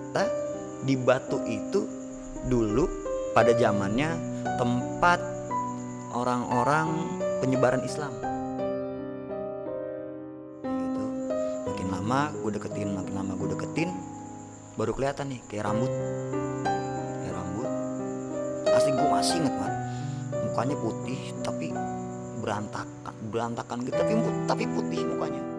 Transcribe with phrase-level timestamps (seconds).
[0.00, 0.24] ternyata
[0.88, 1.84] di Batu itu
[2.48, 2.88] dulu
[3.36, 4.16] pada zamannya
[4.56, 5.20] tempat
[6.16, 6.88] orang-orang
[7.44, 8.10] penyebaran Islam.
[10.64, 11.04] Gitu.
[11.68, 13.90] Makin lama gue deketin makin lama gue deketin
[14.80, 15.92] baru kelihatan nih kayak rambut.
[17.20, 17.68] Kayak rambut.
[18.72, 19.76] Asli gue masih inget banget
[20.50, 21.68] mukanya putih tapi
[22.40, 24.00] berantakan berantakan gitu
[24.48, 25.49] tapi putih mukanya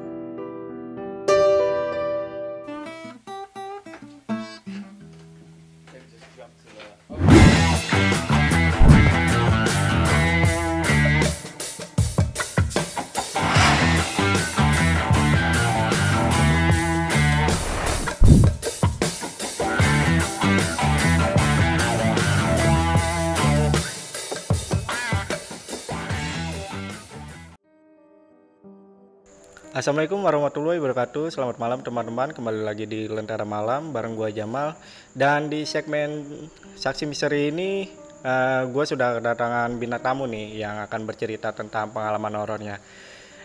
[29.81, 31.33] Assalamualaikum warahmatullahi wabarakatuh.
[31.33, 32.29] Selamat malam teman-teman.
[32.37, 34.77] Kembali lagi di Lentera Malam bareng gua Jamal.
[35.09, 36.21] Dan di segmen
[36.77, 37.89] Saksi Misteri ini
[38.21, 42.77] uh, gua sudah kedatangan bintang tamu nih yang akan bercerita tentang pengalaman horornya.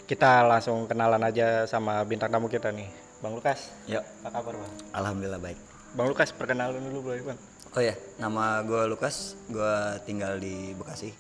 [0.05, 2.93] Kita langsung kenalan aja sama bintang tamu kita nih.
[3.25, 3.73] Bang Lukas.
[3.89, 4.05] Yuk.
[4.21, 4.73] Apa kabar, Bang?
[4.93, 5.57] Alhamdulillah baik.
[5.97, 7.41] Bang Lukas, perkenalan dulu boleh, Bang.
[7.73, 11.17] Oh ya, nama gue Lukas, gue tinggal di Bekasi.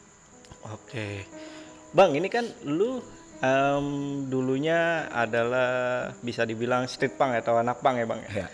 [0.76, 1.24] Oke.
[1.96, 3.00] Bang, ini kan lu
[3.42, 3.86] um,
[4.28, 5.70] dulunya adalah
[6.22, 8.30] bisa dibilang street punk atau anak punk ya bang ya.
[8.44, 8.48] Ya.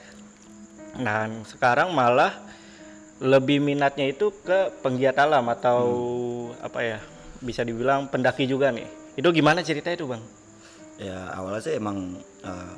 [1.01, 2.33] Nah sekarang malah
[3.23, 5.81] lebih minatnya itu ke penggiat alam atau
[6.59, 6.99] apa ya
[7.39, 8.87] bisa dibilang pendaki juga nih.
[9.15, 10.23] Itu gimana cerita itu bang?
[10.99, 12.77] Ya awalnya sih emang eh,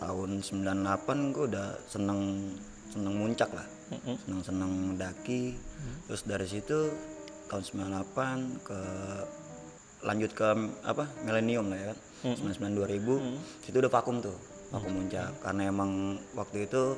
[0.00, 2.52] tahun 98 gue udah seneng
[2.90, 4.16] seneng muncak lah, Mm-mm.
[4.26, 5.54] seneng seneng mendaki.
[6.08, 6.90] Terus dari situ
[7.46, 8.80] tahun 98 ke
[10.00, 10.48] lanjut ke
[10.82, 11.98] apa milenium lah ya kan,
[12.34, 13.20] 99 2000
[13.64, 14.36] itu udah vakum tuh,
[14.70, 15.90] vakum muncak karena emang
[16.32, 16.96] waktu itu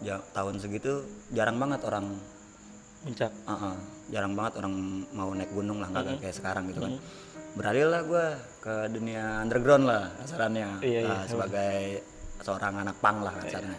[0.00, 2.12] ja- tahun segitu jarang banget orang
[3.02, 3.34] Puncak.
[3.44, 3.74] Uh-uh,
[4.08, 4.74] jarang banget orang
[5.10, 6.94] mau naik gunung lah nggak kayak sekarang gitu kan.
[7.52, 8.26] Beralih lah gue
[8.60, 11.10] ke dunia underground lah kasarannya Iya, iya.
[11.10, 11.98] Ah, sebagai
[12.38, 13.74] seorang anak pang lah kasarnya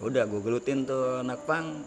[0.00, 1.82] udah gue gelutin tuh anak pang.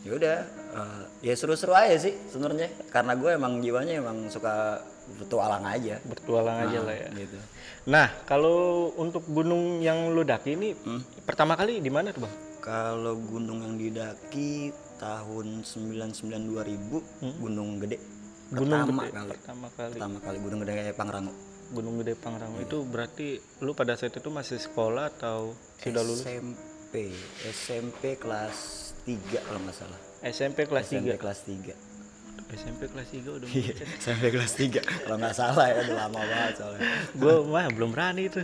[0.00, 0.36] Ya udah
[0.72, 2.70] eh, ya seru-seru aja sih sebenarnya.
[2.88, 4.78] Karena gue emang jiwanya emang suka
[5.12, 7.08] bertualang aja Bertualang aja Nah, lah ya.
[7.12, 7.38] gitu
[7.86, 8.58] Nah kalau
[8.94, 11.02] untuk gunung yang lu daki ini Hmm.
[11.22, 12.34] pertama kali di mana tuh bang?
[12.60, 16.12] kalau gunung yang didaki tahun 99
[16.46, 17.00] 2000
[17.36, 18.58] gunung gede Hmm.
[18.58, 19.92] Gunung pertama Gede kali pertama kali.
[19.92, 21.32] pertama kali gunung gede Pangrango
[21.70, 22.66] Gunung Gede Pangrango Iya.
[22.66, 23.28] itu berarti
[23.60, 26.20] lu pada saat itu masih sekolah atau sudah lulus?
[26.20, 27.14] SMP
[27.46, 28.56] SMP kelas
[29.04, 31.16] 3 kalau nggak salah SMP kelas SMP 3.
[31.16, 31.89] kelas 3
[32.50, 36.54] SMP kelas 3 udah Iya, SMP kelas 3 kalau nggak salah ya udah lama banget
[36.56, 36.80] soalnya
[37.12, 38.40] gue mah belum berani itu.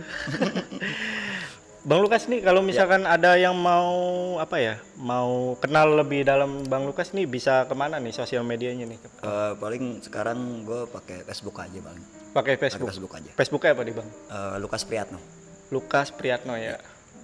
[1.81, 2.67] Bang Lukas nih kalau Ya.
[2.67, 3.95] misalkan ada yang mau
[4.37, 8.83] apa ya, mau kenal lebih dalam Bang Lukas nih bisa ke mana nih sosial medianya
[8.85, 8.99] nih?
[8.99, 12.91] Eh, paling sekarang gue pakai Facebook aja paling Pakai Facebook.
[12.91, 14.07] Facebook aja Facebooknya apa nih Bang?
[14.27, 15.19] Eh, Lukas Priyatno
[15.67, 16.75] Lukas Priyatno ya.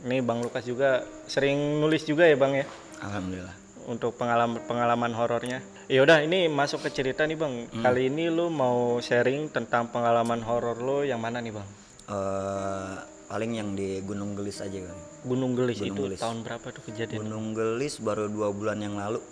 [0.03, 2.63] Nih Bang Lukas juga sering nulis juga ya Bang ya
[2.99, 5.59] alhamdulillah untuk pengalaman pengalaman horornya.
[5.85, 7.67] Ya udah ini masuk ke cerita nih Bang.
[7.67, 7.83] Hmm.
[7.83, 11.67] Kali ini lu mau sharing tentang pengalaman horor lu yang mana nih Bang?
[12.03, 12.93] Eh,
[13.27, 16.19] paling yang di Gunung Gelis aja kan Gunung Gelis Gunung itu Gelis.
[16.19, 17.19] tahun berapa tuh kejadian?
[17.23, 19.23] Gunung Gelis baru dua bulan yang lalu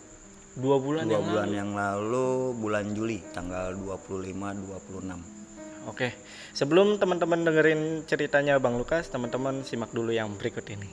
[0.52, 1.60] Dua bulan dua yang bulan lalu.
[1.60, 5.40] yang lalu bulan Juli tanggal 25 26
[5.84, 6.14] Oke,
[6.54, 10.86] sebelum teman-teman dengerin ceritanya Bang Lukas, teman-teman simak dulu yang berikut ini.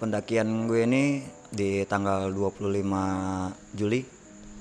[0.00, 1.20] Pendakian gue ini
[1.52, 2.72] di tanggal 25
[3.76, 4.00] Juli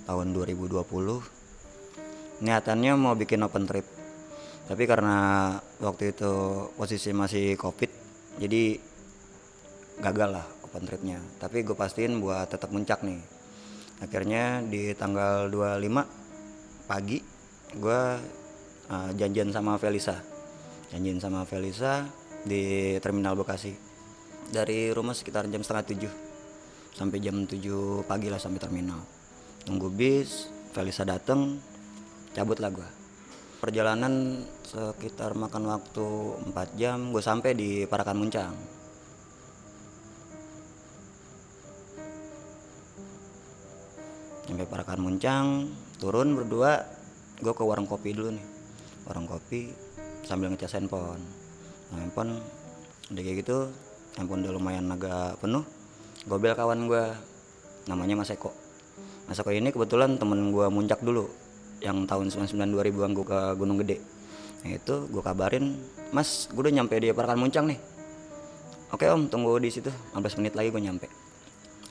[0.04, 3.88] tahun 2020 niatannya mau bikin open trip.
[4.68, 6.34] Tapi karena waktu itu
[6.76, 7.88] posisi masih covid
[8.36, 8.84] jadi
[10.04, 11.24] gagal lah open tripnya.
[11.40, 13.24] Tapi gue pastiin buat tetap muncak nih.
[14.04, 17.24] Akhirnya di tanggal 25 pagi
[17.80, 18.02] gue
[18.92, 20.20] eh, janjian sama Felisa.
[20.92, 22.04] Janjian sama Felisa
[22.44, 23.89] di terminal Bekasi
[24.50, 26.14] dari rumah sekitar jam setengah tujuh.
[26.94, 29.00] Sampai jam 7 pagi lah sampai terminal.
[29.70, 31.62] Nunggu bis Felisa dateng
[32.34, 32.90] cabut lah gua.
[33.60, 36.08] Perjalanan sekitar makan waktu
[36.54, 38.54] 4 jam gue sampai di Parakan Muncang.
[44.48, 45.46] Sampai Parakan Muncang
[46.00, 46.88] turun berdua
[47.40, 48.48] gue ke warung kopi dulu nih.
[49.06, 49.72] Warung kopi
[50.24, 51.22] sambil ngecas handphone.
[51.92, 52.40] Nah, handphone
[53.10, 53.68] udah kayak gitu
[54.18, 55.62] ampun udah lumayan agak penuh.
[56.26, 57.04] Gue bel kawan gue
[57.86, 58.50] namanya Mas Eko.
[59.30, 61.30] Mas Eko ini kebetulan temen gue muncak dulu
[61.80, 63.98] yang tahun 99 2000an gue ke Gunung Gede.
[64.66, 65.80] Nah itu gue kabarin
[66.12, 67.80] Mas gue udah nyampe di Parakan Muncang nih.
[68.90, 69.94] Oke om tunggu di situ.
[70.18, 71.08] 15 menit lagi gue nyampe.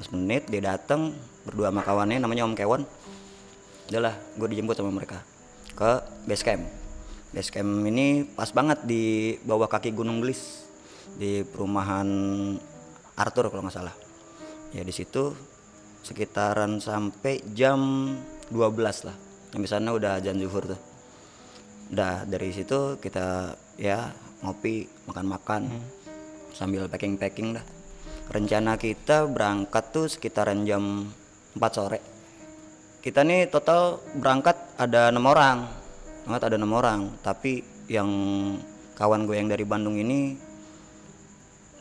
[0.03, 1.15] 15 menit dia datang
[1.47, 2.83] berdua sama kawannya namanya Om Kewon.
[3.89, 5.25] Udahlah gue dijemput sama mereka
[5.73, 5.91] ke
[6.29, 6.69] base camp.
[7.33, 10.68] Base camp ini pas banget di bawah kaki Gunung Gelis
[11.17, 12.09] di perumahan
[13.17, 13.97] Arthur kalau nggak salah.
[14.77, 15.33] Ya di situ
[16.05, 18.13] sekitaran sampai jam
[18.53, 19.17] 12 lah.
[19.49, 20.81] Sampai sana udah azan zuhur tuh.
[21.89, 24.13] Udah dari situ kita ya
[24.45, 25.73] ngopi makan-makan.
[26.53, 27.65] Sambil packing-packing dah.
[28.29, 31.09] Rencana kita berangkat tuh sekitaran jam
[31.57, 32.01] 4 sore.
[33.01, 35.65] Kita nih total berangkat ada enam orang.
[36.29, 37.09] Banget ada enam orang.
[37.25, 38.11] Tapi yang
[39.01, 40.48] kawan gue yang dari Bandung ini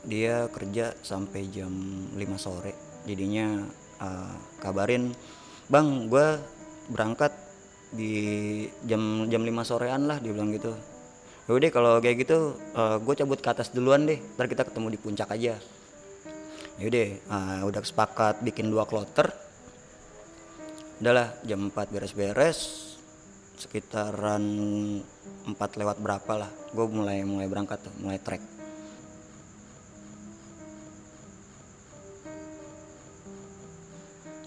[0.08, 1.72] dia kerja sampai jam
[2.16, 2.74] 5 sore.
[3.04, 3.68] Jadinya
[4.02, 5.12] eh, kabarin
[5.68, 6.28] bang gue
[6.88, 7.36] berangkat
[7.92, 8.16] di
[8.88, 10.72] jam jam 5 sorean lah dia bilang gitu.
[11.48, 12.56] Yaudah kalau kayak gitu
[13.04, 15.60] gue cabut ke atas duluan deh ntar kita ketemu di puncak aja.
[16.80, 19.28] Yaudah eh, udah sepakat bikin dua kloter.
[20.98, 22.88] Udahlah jam 4 beres-beres
[23.58, 24.44] sekitaran
[25.50, 28.57] 4 lewat berapa lah gue mulai mulai berangkat tuh mulai trek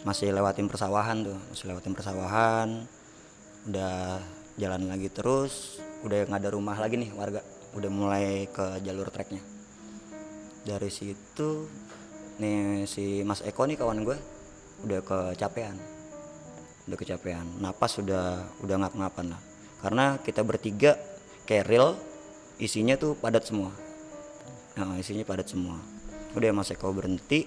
[0.02, 2.68] masih lewatin persawahan tuh masih lewatin persawahan
[3.68, 4.20] udah
[4.56, 7.44] jalan lagi terus udah nggak ada rumah lagi nih warga
[7.76, 9.44] udah mulai ke jalur treknya
[10.64, 11.68] dari situ
[12.40, 14.16] nih si Mas Eko nih kawan gue
[14.88, 16.00] udah kecapean
[16.90, 17.46] udah kecapean.
[17.62, 19.40] Napas udah udah ngap-ngapan lah.
[19.78, 20.98] Karena kita bertiga
[21.46, 21.94] keril
[22.58, 23.70] isinya tuh padat semua.
[24.74, 25.78] Nah isinya padat semua.
[26.34, 27.46] Udah Mas Eko berhenti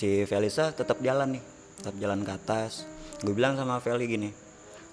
[0.00, 1.44] si Felisa tetap jalan nih
[1.76, 2.88] tetap jalan ke atas.
[3.20, 4.32] Gue bilang sama Feli gini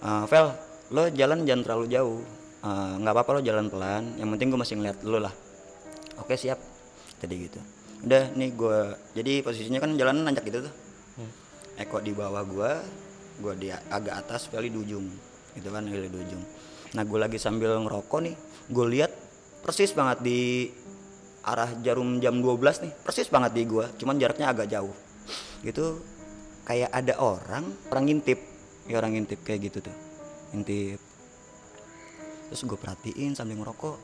[0.03, 0.51] "Eh, Fel
[0.91, 2.19] lo jalan jangan terlalu jauh.
[2.67, 5.31] Eh, nggak apa-apa lo jalan pelan yang penting gue masih ngeliat lo lah.
[6.19, 6.59] Oke siap.
[7.23, 7.59] Tadi gitu.
[8.03, 8.77] Udah nih gue
[9.15, 10.73] jadi posisinya kan jalanan nanjak gitu tuh.
[11.79, 12.71] Eko di bawah gue
[13.37, 15.07] gue di agak atas Feli di ujung.
[15.55, 16.43] Gitu kan Feli di ujung.
[16.99, 18.35] Nah gue lagi sambil ngerokok nih
[18.67, 19.11] gue lihat
[19.63, 20.71] persis banget di
[21.47, 24.91] arah jarum jam 12 nih persis banget di gue cuman jaraknya agak jauh.
[25.63, 26.03] Gitu
[26.67, 28.39] kayak ada orang orang ngintip.
[28.87, 29.95] Ya orang ngintip kayak gitu tuh
[30.51, 30.99] ngintip.
[32.51, 33.97] Terus gue perhatiin sambil ngerokok.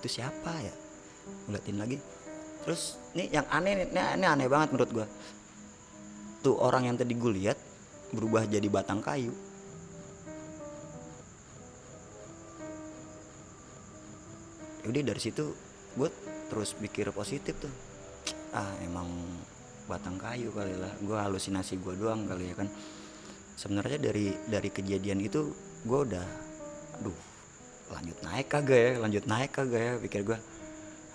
[0.00, 0.74] Itu siapa ya?
[1.48, 1.96] Gua liatin lagi.
[2.64, 5.06] Terus nih yang aneh nih ini, aneh banget menurut gue
[6.44, 7.58] tuh orang yang tadi gue lihat
[8.12, 9.32] berubah jadi batang kayu.
[14.88, 15.67] Udah dari situ
[15.98, 16.10] gue
[16.48, 17.74] terus pikir positif tuh.
[18.54, 19.10] Ah emang
[19.90, 20.94] batang kayu kali lah.
[21.02, 22.70] Gue halusinasi gue doang kali ya kan.
[23.58, 25.50] Sebenarnya dari dari kejadian itu
[25.82, 26.26] gue udah
[26.98, 27.18] aduh
[27.88, 30.38] lanjut naik kagak ya lanjut naik kagak ya pikir gue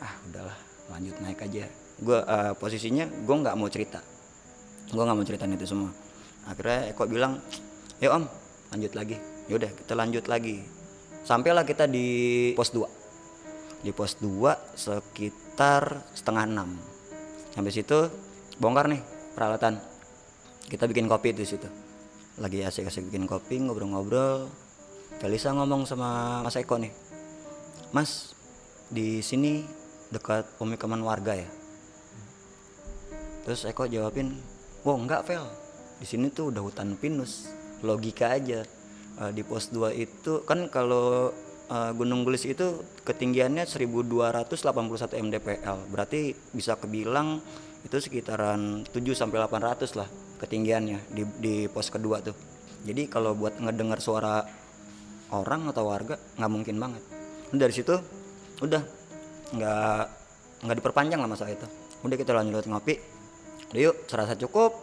[0.01, 0.59] ah udahlah
[0.91, 1.65] lanjut naik aja.
[2.03, 4.03] Gue eh, posisinya gue nggak mau cerita.
[4.91, 5.95] Gue nggak mau ceritain itu semua.
[6.44, 7.39] Akhirnya Eko bilang
[8.03, 8.27] ya om
[8.75, 9.15] lanjut lagi.
[9.47, 10.59] Yaudah kita lanjut lagi.
[11.24, 13.02] Sampailah kita di pos 2
[13.83, 16.80] di pos 2 sekitar setengah enam.
[17.52, 18.07] Sampai situ
[18.57, 19.04] bongkar nih
[19.35, 19.78] peralatan.
[20.66, 21.68] Kita bikin kopi di situ.
[22.40, 24.47] Lagi asik-asik bikin kopi ngobrol-ngobrol.
[25.19, 26.90] Felisa ngomong sama Mas Eko nih.
[27.94, 28.33] Mas
[28.90, 29.68] di sini
[30.09, 31.49] dekat pemukiman warga ya?
[33.44, 34.40] Terus Eko jawabin
[34.87, 35.45] wow enggak Vel.
[35.99, 37.52] Di sini tuh udah hutan pinus.
[37.83, 38.63] Logika aja.
[39.13, 41.30] Eh, di pos 2 itu kan kalau
[41.73, 47.42] eh, Gunung Gelis itu ketinggiannya 1281 mdpl berarti bisa kebilang
[47.83, 50.07] itu sekitaran 7 sampai 800 lah
[50.44, 52.35] ketinggiannya di di pos kedua tuh.
[52.83, 54.44] Jadi kalau buat ngedengar suara
[55.31, 57.03] orang atau warga nggak mungkin banget.
[57.56, 57.95] Dari situ
[58.59, 58.83] udah.
[59.56, 60.03] Nggak
[60.68, 61.68] nggak diperpanjang lah masalah itu.
[62.03, 62.99] Udah kita lanjut ngopi.
[63.71, 64.75] Yuk serasa cukup.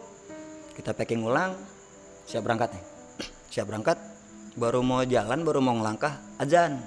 [0.73, 1.53] Kita packing ulang.
[2.25, 2.83] Siap berangkat nih.
[3.53, 3.97] Siap berangkat
[4.55, 6.81] baru mau jalan baru mau ngelangkah azan.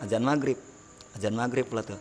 [0.00, 0.60] Azan maghrib
[1.16, 2.00] azan maghrib lah tuh.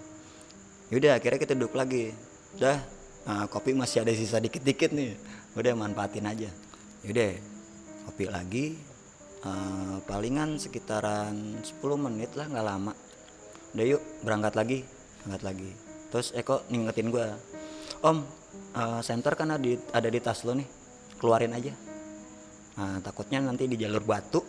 [0.91, 2.11] Yaudah akhirnya kita duduk lagi.
[2.59, 2.77] Udah
[3.25, 5.15] nah, kopi masih ada sisa dikit-dikit nih.
[5.55, 6.49] Udah manfaatin aja.
[7.03, 7.33] Yaudah
[8.11, 8.65] kopi lagi
[9.41, 12.93] eh, palingan sekitaran 10 menit lah nggak lama.
[13.75, 14.79] Udah yuk berangkat lagi
[15.25, 15.71] berangkat lagi.
[16.13, 17.27] Terus Eko ngingetin gue
[18.05, 18.21] om
[18.75, 20.67] eh, senter kan ada di, ada di tas lo nih
[21.19, 21.73] keluarin aja.
[22.75, 24.43] Nah takutnya nanti di jalur batu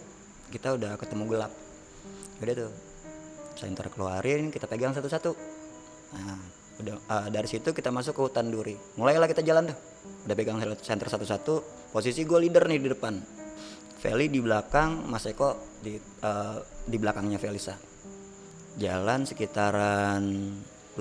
[0.51, 1.53] kita udah ketemu gelap.
[2.43, 2.73] Udah tuh
[3.57, 5.33] senter keluarin kita pegang satu-satu.
[6.15, 6.39] Nah
[6.77, 8.75] udah eh, dari situ kita masuk ke hutan duri.
[8.99, 9.79] Mulailah kita jalan tuh.
[10.27, 13.15] Udah pegang senter satu-satu posisi gue leader nih di depan.
[13.97, 17.75] Feli di belakang Mas Eko di eh, di belakangnya Felisa.
[18.77, 20.23] Jalan sekitaran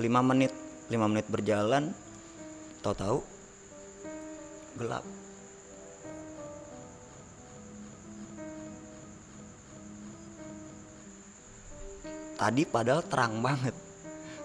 [0.24, 0.52] menit
[0.88, 1.92] 5 menit berjalan
[2.86, 3.18] tahu-tahu
[4.78, 5.04] gelap.
[12.36, 13.74] Tadi padahal terang banget.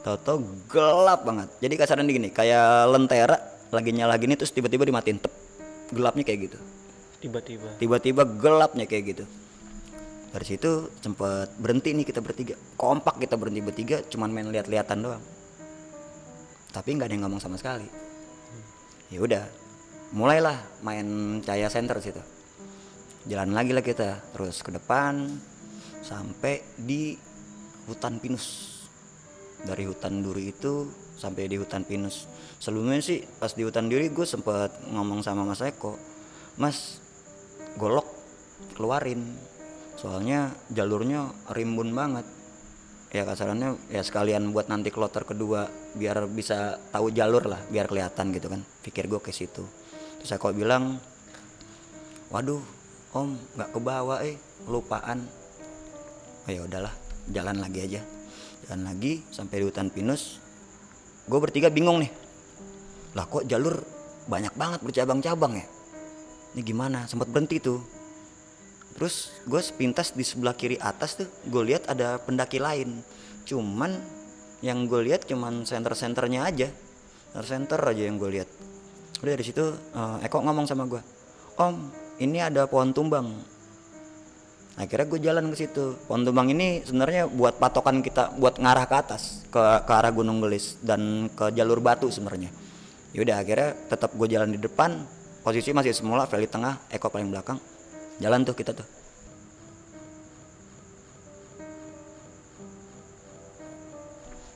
[0.02, 1.50] Tahu-tahu gelap banget.
[1.62, 3.38] Jadi kasaran gini kayak lentera
[3.70, 5.30] lagi nyala gini terus tiba-tiba dimatiin tep
[5.94, 6.58] gelapnya kayak gitu.
[7.22, 7.78] Tiba-tiba.
[7.78, 9.26] Tiba-tiba gelapnya kayak gitu.
[10.32, 12.56] Dari situ sempet berhenti nih kita bertiga.
[12.80, 15.24] Kompak kita berhenti bertiga cuman main lihat-lihatan doang.
[16.72, 18.11] Tapi nggak ada yang ngomong sama sekali
[19.12, 19.44] ya udah
[20.16, 22.24] mulailah main cahaya center situ.
[23.28, 25.30] Jalan lagi lah kita terus ke depan
[26.02, 27.14] sampai di
[27.86, 28.80] hutan pinus.
[29.62, 30.90] Dari hutan duri itu
[31.20, 32.26] sampai di hutan pinus.
[32.58, 36.00] Sebelumnya sih pas di hutan duri gue sempet ngomong sama mas Eko
[36.58, 36.98] mas
[37.78, 38.10] golok
[38.74, 39.22] keluarin.
[40.02, 42.26] Soalnya jalurnya rimbun banget
[43.12, 45.68] ya kasarannya ya sekalian buat nanti kloter kedua
[46.00, 49.68] biar bisa tahu jalur lah biar kelihatan gitu kan pikir gue ke situ.
[50.24, 50.96] Terus aku bilang
[52.32, 52.64] waduh
[53.12, 54.40] om nggak ke bawah eh
[54.72, 55.28] lupaan.
[56.48, 56.94] Oh ya udahlah
[57.28, 58.02] jalan lagi aja.
[58.66, 60.40] Jalan lagi sampai di hutan pinus
[61.28, 62.12] gue bertiga bingung nih.
[63.12, 63.76] Lah kok jalur
[64.32, 65.68] banyak banget bercabang-cabang ya?
[66.56, 67.04] Ini gimana?
[67.12, 67.84] Sempat berhenti tuh
[69.02, 73.02] terus gue sepintas di sebelah kiri atas tuh gue lihat ada pendaki lain.
[73.50, 73.98] Cuman
[74.62, 76.70] yang gue lihat cuman center-centernya aja.
[77.34, 78.50] Center-center aja yang gue lihat.
[79.26, 81.02] Udah dari situ eh, Eko ngomong sama gue
[81.58, 81.90] om
[82.22, 83.42] ini ada pohon tumbang.
[84.78, 85.98] Akhirnya gue jalan ke situ.
[86.06, 90.46] Pohon tumbang ini sebenarnya buat patokan kita buat ngarah ke atas ke ke arah Gunung
[90.46, 92.54] Gelis dan ke jalur batu sebenarnya.
[93.18, 94.94] Yaudah akhirnya tetap gue jalan di depan.
[95.42, 97.71] Posisi masih semula Feli tengah Eko paling belakang
[98.22, 98.86] jalan tuh kita tuh.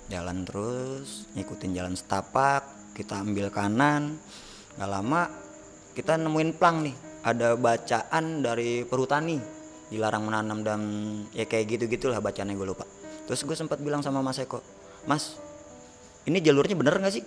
[0.06, 4.22] Jalan terus ngikutin jalan setapak kita ambil kanan.
[4.78, 5.28] Gak lama
[5.98, 6.96] kita nemuin plang nih.
[7.26, 9.42] Ada bacaan dari perhutani.
[9.90, 10.82] Dilarang menanam dan
[11.34, 12.86] ya kayak gitu gitulah bacaannya gue lupa.
[13.26, 14.62] Terus gue sempat bilang sama Mas Eko
[15.10, 15.38] Mas
[16.26, 17.26] ini jalurnya bener nggak sih?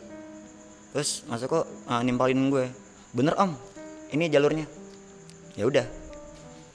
[0.95, 2.67] Terus Mas Eko uh, nimpalin gue.
[3.15, 3.55] Bener om.
[4.15, 4.67] Ini jalurnya.
[5.59, 6.08] Ya udah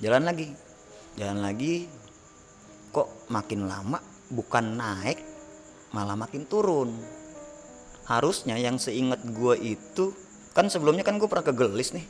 [0.04, 0.52] jalan lagi.
[1.16, 1.88] Jalan lagi.
[2.92, 3.98] Kok makin lama
[4.30, 5.20] bukan naik
[5.96, 6.92] malah makin turun.
[8.04, 10.12] Harusnya yang seingat gue itu
[10.52, 12.04] kan sebelumnya kan gue pernah ke Gelis nih.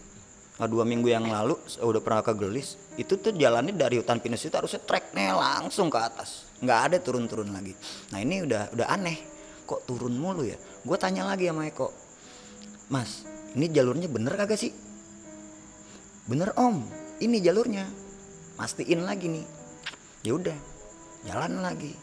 [0.54, 2.80] Nah, dua minggu yang lalu udah pernah ke Gelis.
[2.98, 6.50] Itu tuh jalannya dari hutan pinus itu harusnya treknya langsung ke atas.
[6.64, 7.78] Nggak ada turun-turun lagi.
[8.10, 9.18] Nah ini udah udah aneh.
[9.64, 10.58] Kok turun mulu ya?
[10.82, 11.94] Gue tanya lagi sama Eko.
[12.90, 13.24] Mas
[13.54, 14.74] ini jalurnya bener kagak sih?
[16.26, 17.86] Bener om ini jalurnya.
[18.58, 19.46] Mastiin lagi nih.
[20.24, 20.58] Ya udah
[21.28, 21.94] jalan lagi.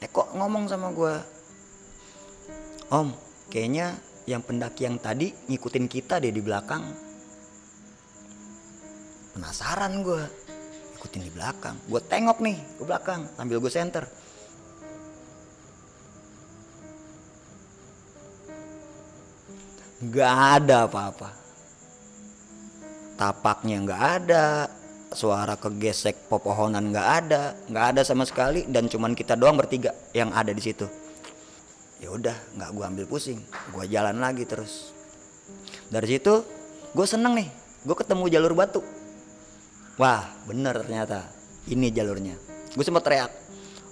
[0.00, 1.14] Eko ngomong sama gue
[2.90, 3.14] om
[3.52, 3.94] kayaknya
[4.26, 6.84] yang pendaki yang tadi ngikutin kita deh di belakang.
[9.34, 10.22] Penasaran gue
[10.98, 11.78] ikutin di belakang.
[11.88, 14.04] Gue tengok nih ke belakang sambil gue center
[20.00, 21.28] nggak ada apa-apa
[23.20, 24.44] tapaknya nggak ada
[25.12, 30.32] suara kegesek pepohonan nggak ada nggak ada sama sekali dan cuman kita doang bertiga yang
[30.32, 30.88] ada di situ.
[32.00, 34.96] Ya udah nggak gue ambil pusing gue jalan lagi terus.
[35.92, 36.40] Dari situ
[36.96, 37.48] gue seneng nih
[37.84, 38.80] gue ketemu jalur batu.
[40.00, 41.28] Wah bener ternyata
[41.68, 42.40] ini jalurnya.
[42.72, 43.28] Gue sempat teriak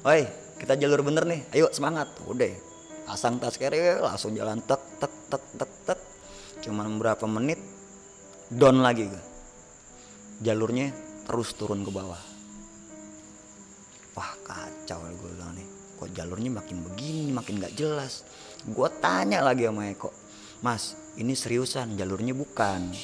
[0.08, 0.24] oi
[0.56, 2.08] kita jalur bener nih ayo semangat.
[2.24, 2.48] Udah
[3.04, 6.00] pasang tas carry langsung jalan tek tek tek tek tek.
[6.64, 7.60] Cuman beberapa menit
[8.52, 9.08] down lagi.
[9.08, 9.24] Gue
[10.38, 10.94] jalurnya
[11.26, 12.22] terus turun ke bawah.
[14.14, 15.66] Wah kacau gue bilang nih.
[15.98, 18.22] Kok jalurnya makin begini makin gak jelas?
[18.64, 20.10] Gue tanya lagi sama Eko.
[20.62, 22.94] Mas ini seriusan jalurnya bukan.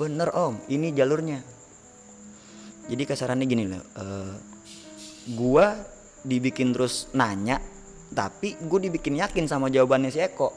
[0.00, 0.56] Bener om.
[0.68, 1.40] Ini jalurnya.
[2.88, 4.34] Jadi kasarannya gini loh uh,
[5.38, 5.78] gua
[6.26, 7.62] dibikin terus nanya
[8.10, 10.50] tapi gue dibikin yakin sama jawabannya si Eko.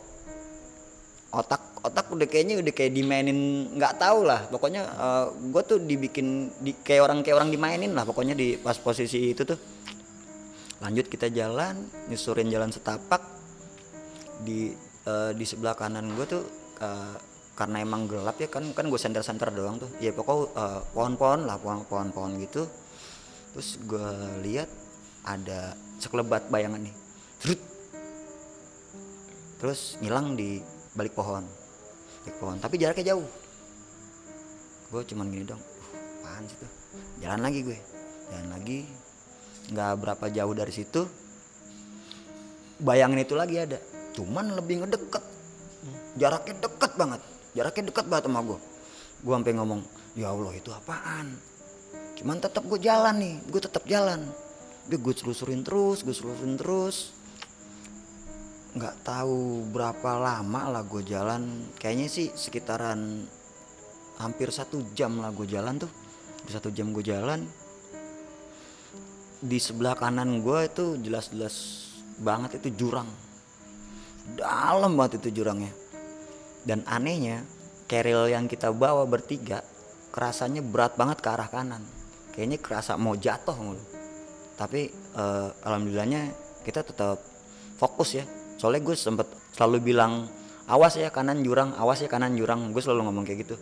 [1.32, 4.50] Otak otak udah kayaknya udah kayak dimainin nggak tahu lah.
[4.50, 8.58] Pokoknya uh, eh, gue tuh dibikin di, kayak orang kayak orang dimainin lah pokoknya di
[8.58, 9.60] pas posisi itu tuh.
[10.82, 11.78] Lanjut kita jalan
[12.10, 13.22] nyusurin jalan setapak.
[14.42, 14.74] Di
[15.08, 16.44] uh, di sebelah kanan gue tuh
[16.84, 17.16] uh,
[17.56, 19.88] karena emang gelap ya kan kan gue senter senter doang tuh.
[20.04, 22.68] Ya pokok eh, pohon-pohon lah pohon pohon-pohon gitu.
[23.56, 24.10] Terus gue
[24.44, 24.68] lihat
[25.24, 25.72] ada
[26.04, 26.96] sekelebat bayangan nih.
[29.56, 30.60] Terus ngilang di
[30.96, 31.65] balik pohon
[32.40, 33.28] pohon tapi jaraknya jauh.
[34.90, 36.72] Gue cuman gini dong "Uh, apaan sih tuh?
[37.22, 37.78] Jalan lagi gue.
[38.32, 38.80] Jalan lagi
[39.70, 41.02] nggak berapa jauh dari situ.
[42.82, 43.80] Bayangan itu lagi ada.
[44.18, 45.24] Cuman lebih ngedeket.
[46.16, 47.22] Jaraknya deket banget.
[47.54, 48.60] Jaraknya deket banget sama gue
[49.26, 49.82] gue sampai ngomong
[50.14, 51.34] ya allah itu apaan?
[52.16, 53.36] Cuman tetap gue jalan nih.
[53.50, 54.22] Gue tetap jalan.
[54.86, 57.10] Dia gue selusurin terus gue selusurin terus
[58.76, 61.72] nggak tahu berapa lama lah gue jalan.
[61.80, 63.24] Kayaknya sih sekitaran
[64.20, 65.92] hampir satu jam lah gue jalan tuh.
[66.44, 67.48] Di satu jam gue jalan.
[69.40, 71.56] Di sebelah kanan gue itu jelas-jelas
[72.20, 73.08] banget itu jurang.
[74.36, 75.72] Dalam banget itu jurangnya.
[76.68, 77.48] Dan anehnya
[77.88, 79.64] keril yang kita bawa bertiga
[80.12, 81.84] kerasanya berat banget ke arah kanan.
[82.36, 83.80] Kayaknya kerasa mau jatuh mulu.
[84.60, 86.28] Tapi eh, alhamdulillahnya
[86.68, 87.24] kita tetap
[87.80, 88.26] fokus ya
[88.66, 90.26] soalnya gue sempet selalu bilang
[90.66, 92.74] awas ya kanan jurang awas ya kanan jurang.
[92.74, 93.62] Gue selalu ngomong kayak gitu.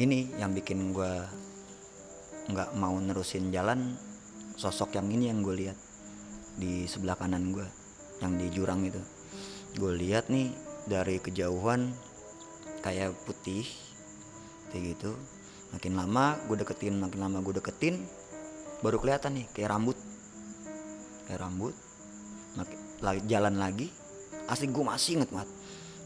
[0.00, 1.12] Ini yang bikin gue
[2.48, 3.92] nggak mau nerusin jalan
[4.56, 5.76] sosok yang ini yang gue lihat
[6.56, 7.68] di sebelah kanan gue
[8.24, 9.04] yang di jurang itu.
[9.76, 10.48] Gue lihat nih
[10.88, 11.92] dari kejauhan
[12.80, 13.68] kayak putih
[14.72, 15.12] kayak gitu.
[15.76, 18.23] Makin lama gue deketin makin lama gue deketin
[18.80, 19.98] baru kelihatan nih kayak rambut.
[21.28, 21.74] Kayak rambut
[23.04, 23.92] lagi jalan lagi.
[24.48, 25.50] Asli gue masih inget banget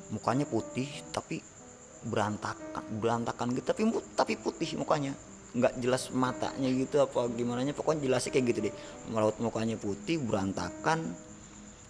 [0.08, 1.42] mukanya putih tapi
[2.06, 3.66] berantakan berantakan gitu.
[3.70, 3.82] Tapi
[4.18, 5.14] tapi putih mukanya.
[5.48, 8.74] Nggak jelas matanya gitu apa gimana nya pokoknya jelasnya kayak gitu deh.
[9.14, 11.14] Melaut mukanya putih berantakan.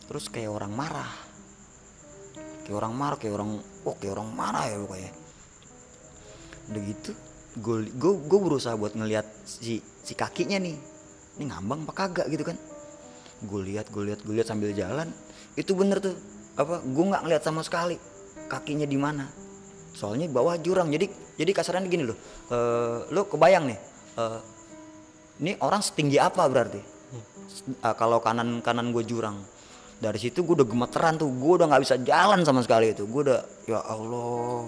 [0.09, 1.13] Terus kayak orang marah.
[2.65, 3.51] Kayak orang marah kayak orang
[3.89, 5.13] oh kayak orang marah ya pokoknya.
[6.69, 7.13] Udah gitu
[7.59, 7.91] gue
[8.29, 10.77] gue berusaha buat ngelihat si si kakinya nih.
[11.37, 12.57] Ini ngambang apa kagak gitu kan?
[13.45, 15.13] Gue lihat gue lihat gue lihat sambil jalan.
[15.53, 16.17] Itu bener tuh.
[16.57, 18.01] Apa gue nggak ngeliat sama sekali
[18.49, 19.29] kakinya di mana.
[19.93, 20.89] Soalnya bawah jurang.
[20.89, 22.17] Jadi jadi kasarannya gini loh.
[22.49, 23.79] Eh lo kebayang nih
[24.19, 24.41] eh,
[25.45, 26.81] ini orang setinggi apa berarti?
[27.69, 29.45] Eh, kalau kanan kanan gue jurang.
[29.99, 31.29] Dari situ gue udah gemeteran tuh.
[31.31, 33.05] Gue udah nggak bisa jalan sama sekali itu.
[33.07, 34.67] Gue udah ya allah.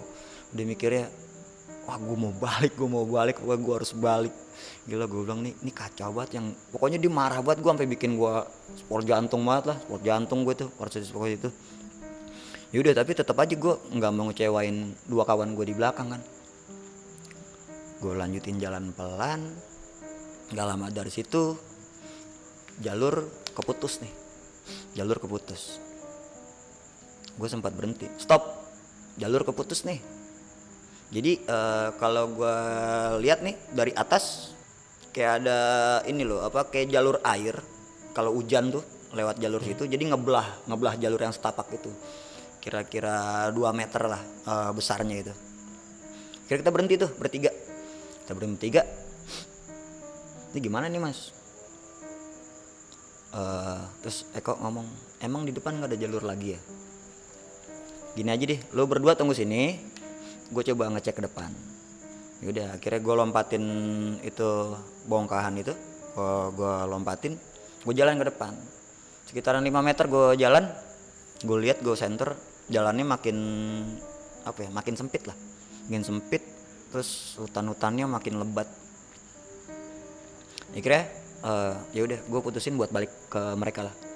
[0.54, 1.10] Udah mikirnya
[1.90, 4.30] wah gue mau balik gue mau balik gue harus balik.
[4.86, 8.14] Gila gue bilang nih ini kacau banget yang pokoknya dia marah banget gue sampai bikin
[8.14, 8.34] gue
[8.78, 11.50] sport jantung banget lah sport jantung gue tuh proses pokoknya itu.
[12.70, 16.22] Yaudah tapi tetap aja gue nggak mau ngecewain dua kawan gue di belakang kan.
[17.98, 19.50] Gue lanjutin jalan pelan
[20.54, 21.58] nggak lama dari situ
[22.78, 24.14] jalur keputus nih.
[24.94, 25.82] Jalur keputus.
[27.34, 28.06] Gue sempat berhenti.
[28.14, 28.46] Stop!
[29.18, 30.19] Jalur keputus nih
[31.10, 32.56] jadi eh, kalau gue
[33.26, 34.54] lihat nih dari atas
[35.10, 35.58] kayak ada
[36.06, 37.58] ini loh apa kayak jalur air
[38.14, 41.90] kalau hujan tuh lewat jalur situ jadi ngebelah ngebelah jalur yang setapak itu.
[42.62, 45.34] Kira-kira 2 meter lah eh, besarnya itu.
[46.46, 47.50] Kira kita berhenti tuh bertiga.
[47.50, 48.82] Kita berhenti bertiga.
[50.54, 51.34] Ini gimana nih mas?
[53.34, 54.86] Eh, terus Eko ngomong
[55.26, 56.60] emang di depan nggak ada jalur lagi ya?
[58.14, 59.89] Gini aja deh lo berdua tunggu sini
[60.50, 61.50] gue coba ngecek ke depan.
[62.42, 63.64] Yaudah akhirnya gue lompatin
[64.26, 64.48] itu
[65.06, 65.72] bongkahan itu
[66.56, 67.38] gue lompatin
[67.86, 68.52] gue jalan ke depan.
[69.30, 70.64] Sekitaran 5 meter gue jalan
[71.40, 72.36] gue lihat gue center
[72.68, 73.36] jalannya makin
[74.44, 75.36] apa ya makin sempit lah.
[75.88, 76.42] Makin sempit
[76.90, 78.66] terus hutan-hutannya makin lebat.
[80.74, 81.06] Akhirnya
[81.46, 84.09] eh, ya udah gue putusin buat balik ke mereka lah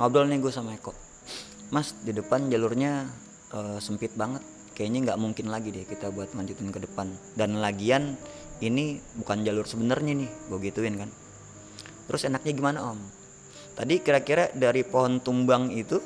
[0.00, 0.96] ngobrol nih gue sama Eko.
[1.68, 3.04] Mas di depan jalurnya
[3.52, 4.40] eh, sempit banget.
[4.72, 7.12] Kayaknya nggak mungkin lagi deh kita buat lanjutin ke depan.
[7.36, 8.16] Dan lagian
[8.64, 10.30] ini bukan jalur sebenarnya nih.
[10.48, 11.12] Gue gituin kan.
[12.08, 12.98] Terus enaknya gimana om?
[13.76, 16.00] Tadi kira-kira dari pohon tumbang itu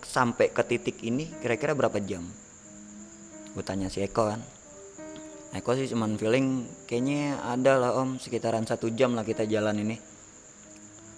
[0.00, 2.22] sampai ke titik ini kira-kira berapa jam?
[3.58, 4.40] Gue tanya si Eko kan.
[5.50, 8.22] Eko sih cuman feeling kayaknya ada lah om.
[8.22, 9.98] Sekitaran satu jam lah kita jalan ini.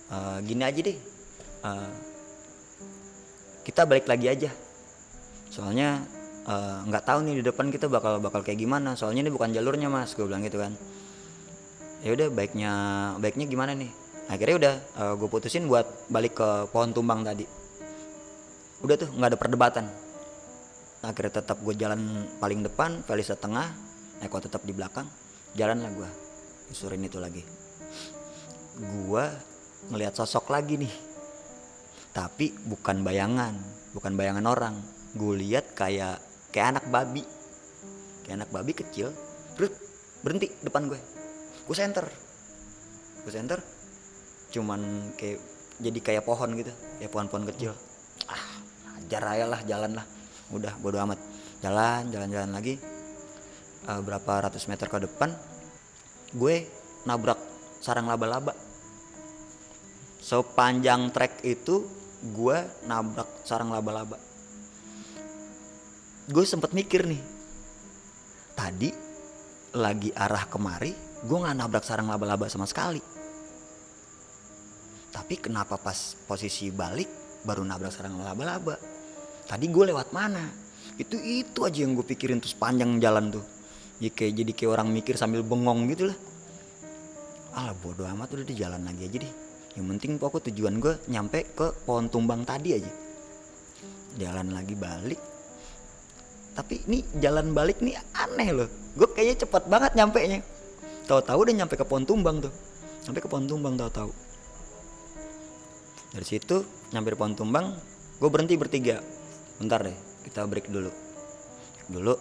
[0.09, 1.12] Eh, gini aja deh
[1.63, 1.95] Eh,
[3.63, 4.51] kita balik lagi aja.
[5.51, 6.03] Soalnya
[6.47, 8.99] eh, nggak tahu nih di depan kita bakal bakal kayak gimana.
[8.99, 10.75] Soalnya ini bukan jalurnya mas gue bilang gitu kan.
[12.03, 12.73] Ya udah baiknya
[13.23, 13.91] baiknya gimana nih?
[14.27, 14.75] Akhirnya udah
[15.19, 17.47] gue putusin buat balik ke pohon tumbang tadi.
[18.83, 19.87] Udah tuh nggak ada perdebatan.
[21.03, 23.71] Akhirnya tetap gue jalan paling depan Felisa tengah
[24.23, 25.07] Eko tetap di belakang.
[25.55, 26.11] Jalan lah gue
[26.71, 27.43] nyusurin itu lagi.
[28.83, 29.29] Gua
[29.93, 31.12] ngelihat sosok lagi nih
[32.13, 33.57] tapi bukan bayangan
[33.93, 34.75] bukan bayangan orang.
[35.13, 36.21] Gue lihat kayak
[36.51, 37.25] kayak anak babi.
[38.25, 39.13] Kayak anak babi kecil
[39.57, 39.73] terus
[40.25, 41.01] berhenti depan gue.
[41.69, 42.05] Gue center.
[43.23, 43.61] Gue center
[44.53, 45.41] cuman kayak
[45.81, 46.69] jadi kayak pohon gitu
[47.01, 47.73] kayak pohon-pohon kecil.
[48.29, 48.45] Ah
[49.01, 50.07] ajar aja lah jalan lah.
[50.53, 51.21] Udah bodo amat.
[51.61, 52.77] Jalan jalan-jalan lagi.
[53.83, 55.33] Eh, berapa ratus meter ke depan
[56.33, 56.65] gue
[57.05, 57.41] nabrak
[57.85, 58.57] sarang laba-laba.
[60.23, 64.15] Sepanjang trek itu gue nabrak sarang laba-laba.
[66.31, 67.19] Gue sempet mikir nih
[68.55, 68.95] tadi
[69.75, 70.95] lagi arah kemari
[71.27, 73.03] gue nggak nabrak sarang laba-laba sama sekali.
[75.13, 78.79] Tapi kenapa pas posisi balik baru nabrak sarang laba-laba?
[79.43, 80.47] Tadi gue lewat mana?
[80.95, 83.45] Itu itu aja yang gue pikirin tuh sepanjang jalan tuh.
[83.99, 86.19] Ya kayak jadi kayak orang mikir sambil bengong gitu lah.
[87.59, 91.49] Alah bodo amat udah di jalan lagi aja deh yang penting pokok tujuan gue nyampe
[91.57, 92.93] ke pohon tumbang tadi aja.
[94.21, 95.21] Jalan lagi balik.
[96.53, 98.69] Tapi ini jalan balik nih aneh loh.
[98.93, 100.45] Gue kayaknya cepet banget nyampe nya
[101.09, 102.53] tahu-tahu udah nyampe ke pohon tumbang tuh.
[103.01, 104.13] Sampai ke pohon tumbang tahu-tahu.
[106.13, 106.61] Dari situ
[106.93, 107.73] nyampe di pohon tumbang
[108.21, 109.01] gue berhenti bertiga.
[109.57, 109.97] Bentar deh
[110.29, 110.93] kita break dulu.
[111.89, 112.15] Dulu.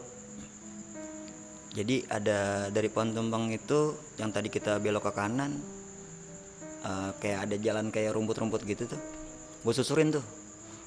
[1.75, 5.80] Jadi ada dari pohon tumbang itu yang tadi kita belok ke kanan
[6.85, 9.01] eh, kayak ada jalan kayak rumput-rumput gitu tuh.
[9.61, 10.25] Gue susurin tuh.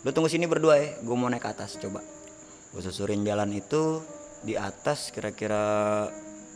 [0.05, 2.05] Lu tunggu sini berdua ya gue mau naik ke atas coba.
[2.75, 4.03] Gue susurin jalan itu
[4.45, 6.05] di atas kira-kira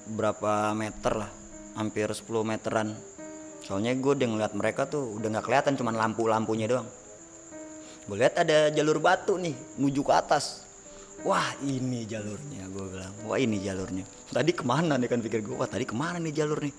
[0.08, 1.30] berapa meter lah
[1.78, 2.92] hampir 10 meteran.
[3.64, 6.88] Soalnya gue udah ngeliat mereka tuh udah nggak kelihatan cuman lampu-lampunya doang.
[8.08, 10.66] Gue lihat ada jalur batu nih menuju ke atas.
[11.22, 13.14] Wah ini jalurnya gue bilang.
[13.24, 14.04] Wah ini jalurnya.
[14.28, 16.74] Tadi ke mana nih kan pikir gue wah tadi ke mana nih jalur nih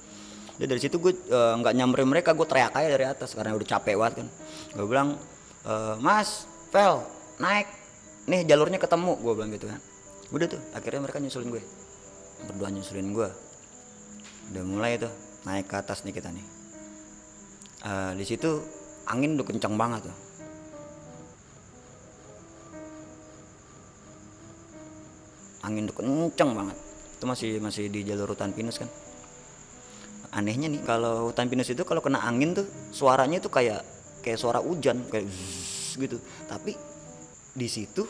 [0.60, 3.63] Jadi dari situ gue eh, nggak nyamperin mereka gue teriak aja dari atas karena udah
[3.63, 4.28] capek banget kan.
[4.76, 5.15] Gue bilang
[5.63, 6.43] "Eh, mas
[6.76, 7.00] Vel
[7.39, 7.65] naik.
[8.28, 9.80] Nih jalurnya ketemu gue bilang gitu kan.
[10.36, 11.63] Udah tuh akhirnya mereka nyusulin gue.
[12.52, 13.30] Berdua nyusulin gue
[14.50, 15.13] udah mulai tuh
[15.48, 16.45] naik ke atas nih kita nih.
[17.88, 18.60] Eh, di situ
[19.08, 20.17] angin udah kencang banget tuh.
[25.63, 26.78] Angin udah kencang banget.
[27.15, 28.91] Itu masih masih di jalur hutan pinus kan
[30.30, 33.82] anehnya nih kalau hutan pinus itu kalau kena angin tuh suaranya tuh kayak
[34.22, 36.18] kayak suara hujan kayak zzz gitu.
[36.46, 36.78] Tapi
[37.56, 38.06] di situ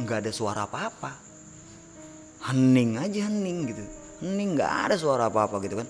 [0.00, 1.12] nggak ada suara apa-apa.
[2.48, 3.84] Hening aja hening gitu.
[4.24, 5.88] Hening nggak ada suara apa-apa gitu kan.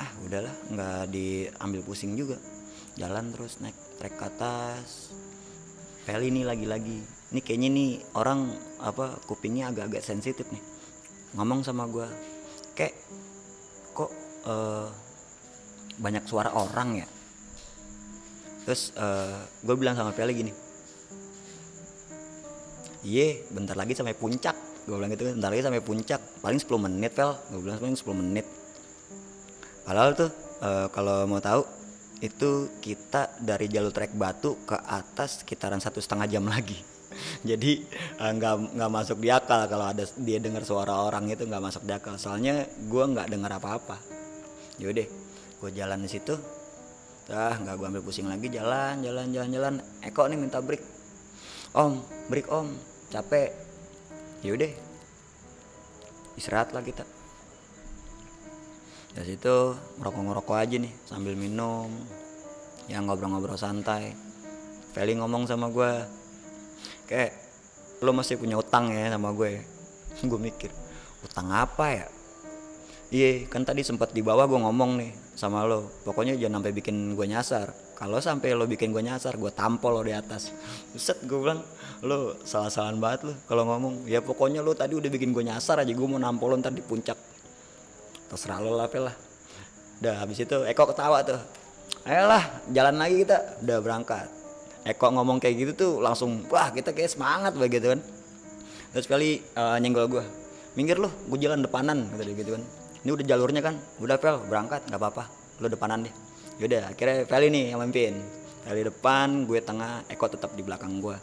[0.00, 2.40] Ah udahlah nggak diambil pusing juga.
[2.96, 5.12] Jalan terus naik trek ke atas.
[6.08, 7.04] Pel ini lagi-lagi.
[7.30, 10.64] Ini kayaknya nih orang apa kupingnya agak-agak sensitif nih.
[11.36, 12.08] Ngomong sama gua
[12.74, 12.96] kayak
[14.46, 14.86] eh,
[16.00, 17.08] banyak suara orang ya
[18.64, 18.92] terus
[19.64, 20.52] gue bilang sama Pele gini
[23.00, 24.84] Iye, bentar lagi sampai puncak.
[24.84, 26.20] Gue bilang gitu kan, bentar lagi sampai puncak.
[26.44, 27.32] Paling 10 menit, Pel.
[27.48, 28.46] Gue bilang paling 10 menit.
[29.88, 31.64] Padahal tuh eh, kalau mau tahu
[32.20, 36.76] itu kita dari jalur trek batu ke atas sekitaran satu setengah jam lagi.
[37.48, 37.88] Jadi
[38.20, 41.88] eh, nggak nggak masuk di akal kalau ada dia dengar suara orang itu nggak masuk
[41.88, 42.20] di akal.
[42.20, 44.19] Soalnya gue nggak dengar apa-apa.
[44.80, 45.08] Yaudah,
[45.60, 46.34] gue jalan di situ.
[47.30, 49.74] Ah, nggak gue ambil pusing lagi jalan, jalan, jalan, jalan.
[50.02, 50.82] Eko nih minta break.
[51.76, 52.00] Om,
[52.32, 52.72] break om,
[53.12, 53.54] capek.
[54.42, 54.72] Yaudah,
[56.40, 57.04] istirahat lah kita
[59.10, 61.90] dari situ ngerokok-ngerokok aja nih sambil minum
[62.86, 64.14] ya ngobrol-ngobrol santai
[64.90, 65.92] Feli ngomong sama gue
[67.10, 67.30] kayak
[68.02, 69.62] lo masih punya utang ya sama gue
[70.30, 70.70] gue mikir
[71.26, 72.06] utang apa ya
[73.10, 75.90] iya kan tadi sempat di bawah gue ngomong nih sama lo.
[76.06, 77.70] Pokoknya jangan sampai bikin gue nyasar.
[77.98, 80.54] Kalau sampai lo bikin gue nyasar gue tampol lo di atas.
[80.94, 81.60] Buset gue bilang
[82.06, 84.06] lo salah-salahan banget lo kalau ngomong.
[84.06, 86.80] Ya pokoknya lo tadi udah bikin gue nyasar aja gue mau nampol lo ntar di
[86.80, 87.18] puncak.
[88.30, 89.16] Terserah lo lah lah.
[90.00, 91.40] Udah habis itu Eko ketawa tuh.
[92.06, 93.60] Ayolah jalan lagi kita.
[93.66, 94.28] Udah berangkat.
[94.86, 98.00] Eko ngomong kayak gitu tuh langsung wah kita kayak semangat begitu kan.
[98.96, 100.24] Terus kali eh, nyenggol gue
[100.78, 102.62] minggir lo gue jalan depanan dia gitu kan
[103.00, 103.74] ini udah jalurnya kan?
[104.00, 105.24] Udah Pel berangkat nggak apa-apa.
[105.60, 106.14] Lo depanan deh.
[106.60, 108.20] Yaudah akhirnya Feli nih yang memimpin
[108.68, 111.16] Feli depan gue tengah Eko tetap di belakang gue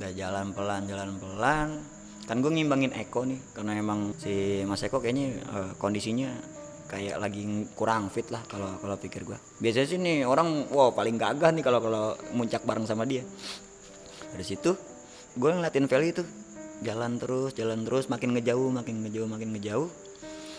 [0.00, 1.68] udah jalan pelan jalan pelan.
[2.24, 6.32] Kan gue ngimbangin Eko nih karena emang si Mas Eko kayaknya eh, kondisinya
[6.88, 7.44] kayak lagi
[7.76, 11.64] kurang fit lah kalau kalau pikir gue biasanya sih nih orang wow paling gagah nih
[11.64, 13.20] kalau kalau muncak bareng sama dia.
[14.32, 14.72] Dari situ
[15.36, 16.24] gue ngeliatin Feli itu.
[16.82, 19.86] Jalan terus jalan terus makin ngejauh makin ngejauh makin ngejauh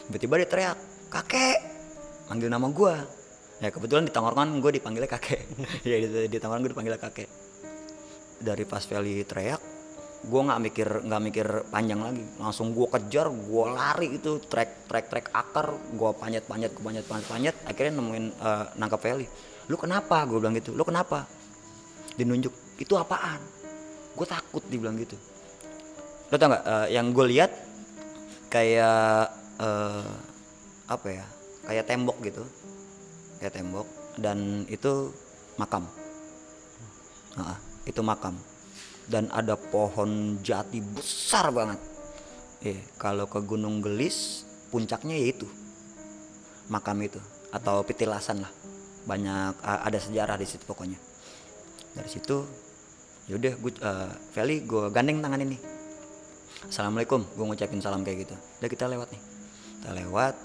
[0.09, 0.77] tiba-tiba dia teriak
[1.11, 1.59] kakek!
[2.31, 2.95] Manggil nama gue
[3.63, 5.41] ya kebetulan di tongkrongan gue dipanggilnya kakek.
[5.87, 7.29] Ya di, di gue dipanggilnya kakek.
[8.43, 9.73] Dari pas Feli teriak
[10.23, 12.23] gue nggak mikir nggak mikir panjang lagi.
[12.39, 15.75] Langsung gue kejar gue lari itu trek trek trek akar.
[15.95, 17.55] Gue panjat panjat gue panjat panjat panjat.
[17.67, 19.27] Akhirnya nemuin uh, nangkap Feli.
[19.67, 20.23] Lu kenapa?
[20.27, 20.71] gue bilang gitu.
[20.71, 21.27] Lu kenapa?
[22.15, 23.39] Dinunjuk itu apaan?
[24.15, 25.19] Gue takut dibilang gitu.
[26.31, 27.51] Lo tau nggak uh, yang gue lihat
[28.47, 30.13] kayak uh,
[30.87, 31.25] apa ya
[31.67, 32.43] kayak tembok gitu.
[33.39, 33.87] Kayak tembok
[34.19, 35.11] dan itu
[35.59, 35.83] makam.
[37.35, 38.37] Nah, itu makam.
[39.03, 41.79] Dan ada pohon jati besar banget.
[42.63, 45.43] Eh kalau ke Gunung Gelis puncaknya yaitu
[46.71, 47.19] makam itu
[47.51, 48.51] atau petilasan lah.
[49.03, 50.95] Banyak ada sejarah di situ pokoknya.
[51.93, 52.47] Dari situ
[53.27, 55.59] yaudah gue uh, Feli gue gandeng tangan ini.
[56.63, 58.35] Assalamualaikum gue ngucapin salam kayak gitu.
[58.63, 59.32] Udah kita lewat nih
[59.83, 60.35] kita lewat.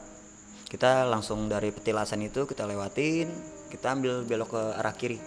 [0.67, 3.31] Kita langsung dari petilasan itu kita lewatin.
[3.71, 5.23] Kita ambil belok ke arah kiri.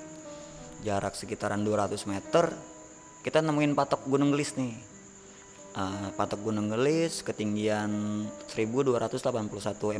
[0.83, 2.51] Jarak sekitaran 200 meter
[3.23, 4.75] kita nemuin patok Gunung Gelis nih.
[5.71, 7.87] Uh, patok Gunung Gelis ketinggian
[8.51, 9.23] 1281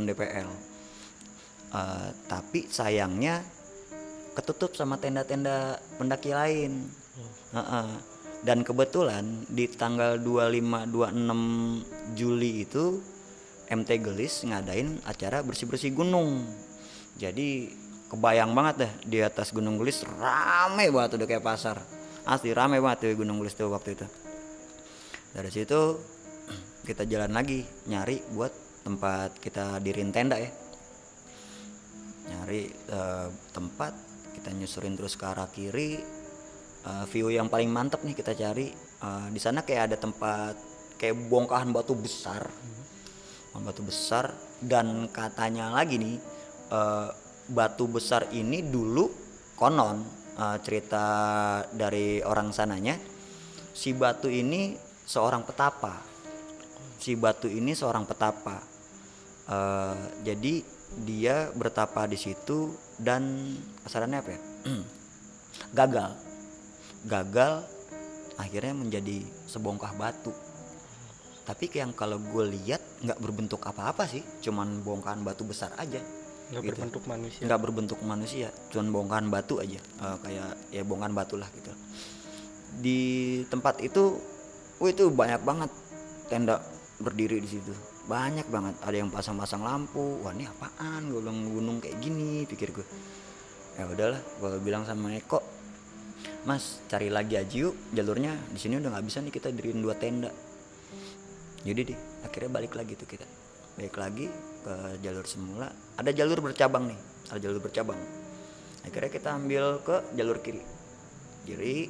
[0.04, 0.52] mdpl
[1.72, 3.40] uh, tapi sayangnya
[4.36, 6.92] ketutup sama tenda-tenda pendaki lain.
[7.52, 7.90] Uh -uh.
[8.44, 13.00] dan kebetulan di tanggal 25 26 Juli itu
[13.72, 16.44] MT Gelis ngadain acara bersih-bersih gunung.
[17.16, 17.72] Jadi
[18.12, 21.80] kebayang banget deh di atas Gunung Gelis rame banget udah kayak pasar.
[22.28, 24.08] Asli rame banget tuh Gunung Gelis tuh waktu itu.
[25.32, 25.96] Dari situ
[26.88, 28.52] kita jalan lagi nyari buat
[28.84, 30.52] tempat kita dirin tenda ya.
[32.28, 33.96] Nyari uh, tempat
[34.36, 36.04] kita nyusurin terus ke arah kiri
[36.84, 38.76] uh, view yang paling mantep nih kita cari.
[39.02, 40.60] Uh, di sana kayak ada tempat
[41.00, 42.52] kayak bongkahan batu besar.
[43.60, 44.32] Batu besar.
[44.62, 46.16] Dan katanya lagi nih
[46.72, 47.10] uh,
[47.52, 49.10] batu besar ini dulu
[49.60, 50.06] konon
[50.38, 51.06] uh, cerita
[51.74, 52.96] dari orang sananya
[53.74, 56.00] si batu ini seorang petapa.
[57.02, 58.62] Si batu ini seorang petapa.
[59.50, 60.62] Uh, jadi
[61.02, 64.42] dia bertapa di situ dan kasarannya apa ya?
[65.80, 66.12] Gagal.
[67.10, 67.54] Gagal
[68.38, 70.34] akhirnya menjadi sebongkah batu
[71.44, 74.22] tapi yang kalau gue lihat nggak berbentuk apa-apa sih.
[74.46, 76.00] Cuman bongkahan batu besar aja.
[76.52, 76.72] Nggak gitu.
[76.76, 77.44] berbentuk manusia.
[77.48, 79.80] Nggak berbentuk manusia cuman bongkahan batu aja.
[80.00, 81.72] Uh, kayak ya bongkahan batu lah gitu.
[82.82, 83.00] Di
[83.50, 84.20] tempat itu
[84.82, 85.72] oh itu banyak banget
[86.30, 86.62] tenda
[87.02, 87.74] berdiri di situ.
[88.06, 88.76] Banyak banget.
[88.86, 90.22] Ada yang pasang-pasang lampu.
[90.22, 91.10] Wah ini apaan?
[91.10, 92.88] Gue bilang gunung kayak gini pikir gue
[93.80, 95.40] ya udahlah gue bilang sama Eko
[96.46, 97.74] mas cari lagi aja yuk.
[97.94, 100.30] Jalurnya di sini udah nggak bisa nih kita diriin dua tenda
[101.62, 103.28] jadi deh akhirnya balik lagi tuh kita.
[103.78, 104.26] Balik lagi
[104.66, 105.72] ke jalur semula.
[105.98, 107.00] Ada jalur bercabang nih
[107.32, 108.00] ada jalur bercabang.
[108.84, 110.60] Akhirnya kita ambil ke jalur kiri.
[111.48, 111.88] Kiri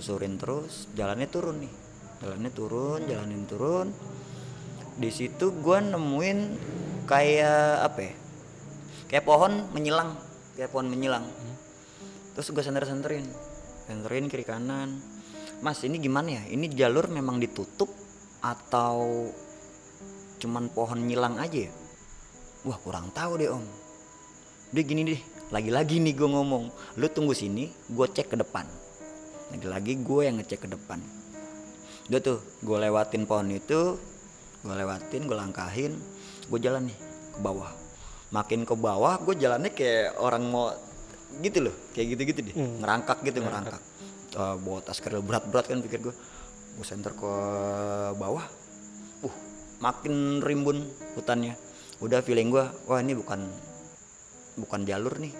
[0.00, 1.72] susurin terus jalannya turun nih.
[2.24, 3.88] Jalannya turun jalanin turun.
[4.96, 6.38] Di situ gue nemuin
[7.08, 8.14] kayak apa ya
[9.10, 10.14] kayak pohon menyilang
[10.56, 11.26] kayak pohon menyilang.
[12.32, 13.26] Terus gue senter senterin
[13.84, 15.02] senterin kiri kanan.
[15.60, 16.42] Mas ini gimana ya?
[16.48, 17.92] Ini jalur memang ditutup
[18.40, 19.28] atau
[20.40, 21.72] cuman pohon nyilang aja ya?
[22.64, 23.64] Wah kurang tahu deh om.
[24.72, 25.20] Udah gini deh.
[25.52, 26.72] Lagi-lagi nih gue ngomong.
[26.96, 28.64] Lu tunggu sini gue cek ke depan.
[29.52, 31.00] Lagi-lagi gue yang ngecek ke depan.
[32.08, 33.96] Udah tuh gue lewatin pohon itu
[34.60, 35.92] gue lewatin gue langkahin
[36.48, 36.98] gue jalan nih
[37.36, 37.72] ke bawah.
[38.32, 40.72] Makin ke bawah gue jalannya kayak orang mau
[41.44, 42.54] gitu loh kayak gitu-gitu deh.
[42.56, 42.82] Hmm.
[42.82, 43.82] ngerangkak gitu ngerangkak.
[44.38, 46.14] uh, bawa tas keril berat-berat kan pikir gue
[46.76, 47.32] gue senter ke
[48.18, 48.46] bawah.
[49.80, 50.84] Makin rimbun
[51.16, 51.56] hutannya.
[52.04, 53.40] Udah feeling gue wah ini bukan
[54.60, 55.32] bukan jalur nih.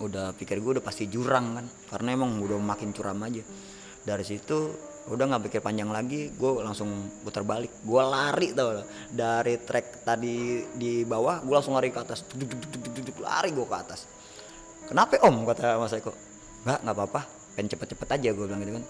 [0.00, 3.44] Udah pikir gue udah pasti jurang kan karena emang udah makin curam aja.
[4.00, 4.72] Dari situ
[5.12, 6.88] udah nggak pikir panjang lagi gue langsung
[7.20, 7.84] putar balik.
[7.84, 8.80] Gue lari tau
[9.12, 12.24] dari trek tadi di bawah gue langsung lari ke atas.
[13.20, 14.08] Lari gue ke atas.
[14.88, 15.44] Kenapa om?
[15.44, 16.16] Kata mas Eko.
[16.64, 17.20] Nggak nggak apa-apa.
[17.60, 18.86] Pengen cepet-cepet aja gue bilang gitu kan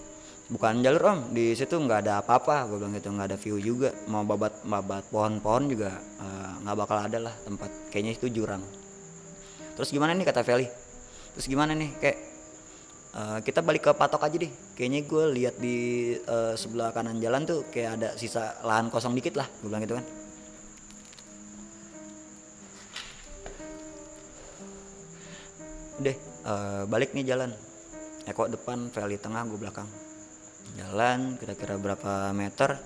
[0.49, 1.19] bukan jalur om.
[1.31, 3.09] Di situ nggak ada apa-apa gue bilang gitu.
[3.13, 3.89] Nggak ada view juga.
[4.09, 7.69] Mau babat babat pohon-pohon juga eh, nggak uh, bakal ada lah tempat.
[7.93, 8.61] Kayaknya itu jurang.
[9.77, 10.67] Terus gimana nih kata Feli?
[11.37, 12.17] Terus gimana nih kayak
[13.15, 14.51] uh, kita balik ke patok aja deh.
[14.75, 15.77] Kayaknya gue lihat di
[16.25, 19.95] uh, sebelah kanan jalan tuh kayak ada sisa lahan kosong dikit lah gue bilang gitu
[19.95, 20.05] kan.
[25.99, 27.53] Deh uh, balik nih jalan.
[28.27, 29.89] Eko depan Feli tengah gue belakang
[30.79, 32.79] jalan kira-kira berapa meter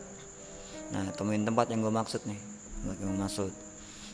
[0.89, 2.41] nah temuin tempat yang gue maksud nih
[2.81, 3.51] tempat yang gue maksud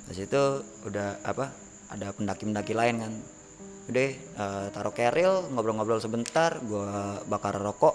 [0.09, 0.41] Di situ
[0.89, 1.53] udah apa?
[1.93, 3.13] Ada pendaki-pendaki lain kan.
[3.85, 7.93] Udah eh, taruh keril, ngobrol-ngobrol sebentar, gua bakar rokok.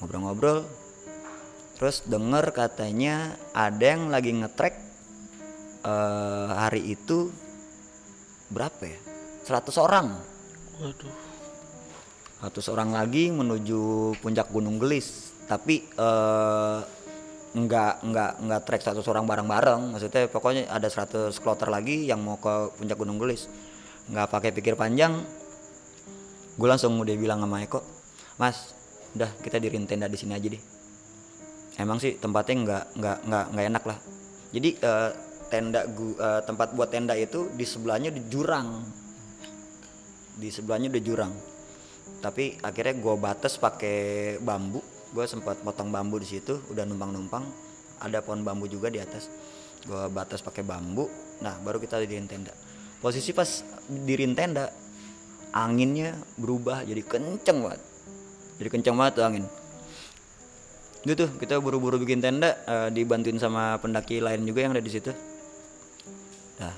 [0.00, 0.64] Ngobrol-ngobrol.
[1.76, 4.80] Terus denger katanya ada yang lagi ngetrek
[5.84, 7.28] eh, hari itu
[8.48, 9.00] berapa ya?
[9.44, 10.16] 100 orang.
[10.80, 11.25] Waduh.
[12.46, 15.34] 100 orang lagi menuju puncak Gunung Gelis.
[15.50, 16.78] Tapi eh,
[17.56, 19.96] nggak nggak nggak trek 100 orang bareng-bareng.
[19.96, 23.50] Maksudnya pokoknya ada 100 kloter lagi yang mau ke puncak Gunung Gelis.
[24.06, 25.18] Nggak pakai pikir panjang
[26.56, 27.84] gue langsung udah bilang sama Eko
[28.40, 28.72] Mas
[29.12, 30.62] udah kita dirin tenda di sini aja deh.
[31.76, 33.98] Emang sih tempatnya nggak nggak nggak nggak enak lah.
[34.52, 35.10] Jadi eh,
[35.52, 38.84] tenda gu- eh, tempat buat tenda itu di sebelahnya di jurang.
[40.36, 41.32] Di sebelahnya udah jurang
[42.20, 44.80] tapi akhirnya gue batas pakai bambu.
[45.14, 47.44] Gue sempat potong bambu di situ udah numpang numpang
[48.02, 49.28] ada pohon bambu juga di atas.
[49.86, 51.08] Gue batas pakai bambu.
[51.40, 52.52] Nah baru kita di tenda.
[53.00, 53.46] Posisi pas
[53.86, 54.72] di tenda
[55.56, 57.82] anginnya berubah jadi kenceng banget.
[58.56, 59.44] Jadi kenceng banget tuh angin.
[61.06, 64.90] Itu tuh kita buru-buru bikin tenda eh, dibantuin sama pendaki lain juga yang ada di
[64.90, 65.12] situ.
[66.58, 66.74] Nah,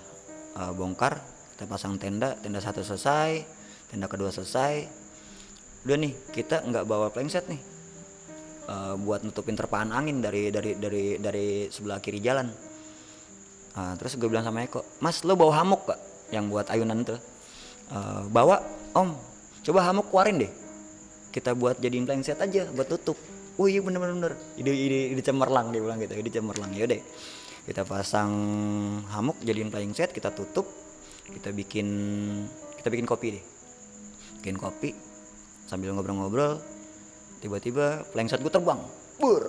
[0.58, 1.16] eh, bongkar,
[1.56, 3.40] kita pasang tenda, tenda satu selesai,
[3.88, 4.97] tenda kedua selesai.
[5.86, 7.60] Udah nih, kita nggak bawa plengset nih,
[8.68, 12.52] Eh, buat nutupin terpaan angin dari dari dari dari sebelah kiri jalan.
[13.72, 15.96] Nah, terus gue bilang sama Eko, Mas lo bawa hamuk gak?
[16.36, 17.16] Yang buat ayunan tuh.
[17.88, 18.60] "Eh, bawa,
[18.92, 19.16] Om.
[19.64, 20.52] Coba hamuk keluarin deh.
[21.32, 23.16] Kita buat jadiin plengset aja buat tutup.
[23.56, 24.32] Oh iya bener bener bener.
[24.60, 26.12] Ide ide ide cemerlang dia bilang gitu.
[26.12, 27.00] Ide cemerlang ya deh.
[27.64, 28.32] Kita pasang
[29.08, 30.68] hamuk jadiin plengset, kita tutup.
[31.24, 31.88] Kita bikin
[32.76, 33.44] kita bikin kopi deh.
[34.44, 35.07] Bikin kopi
[35.68, 36.58] sambil ngobrol-ngobrol.
[37.38, 38.80] Tiba-tiba plengset gue terbang.
[39.20, 39.44] Bur.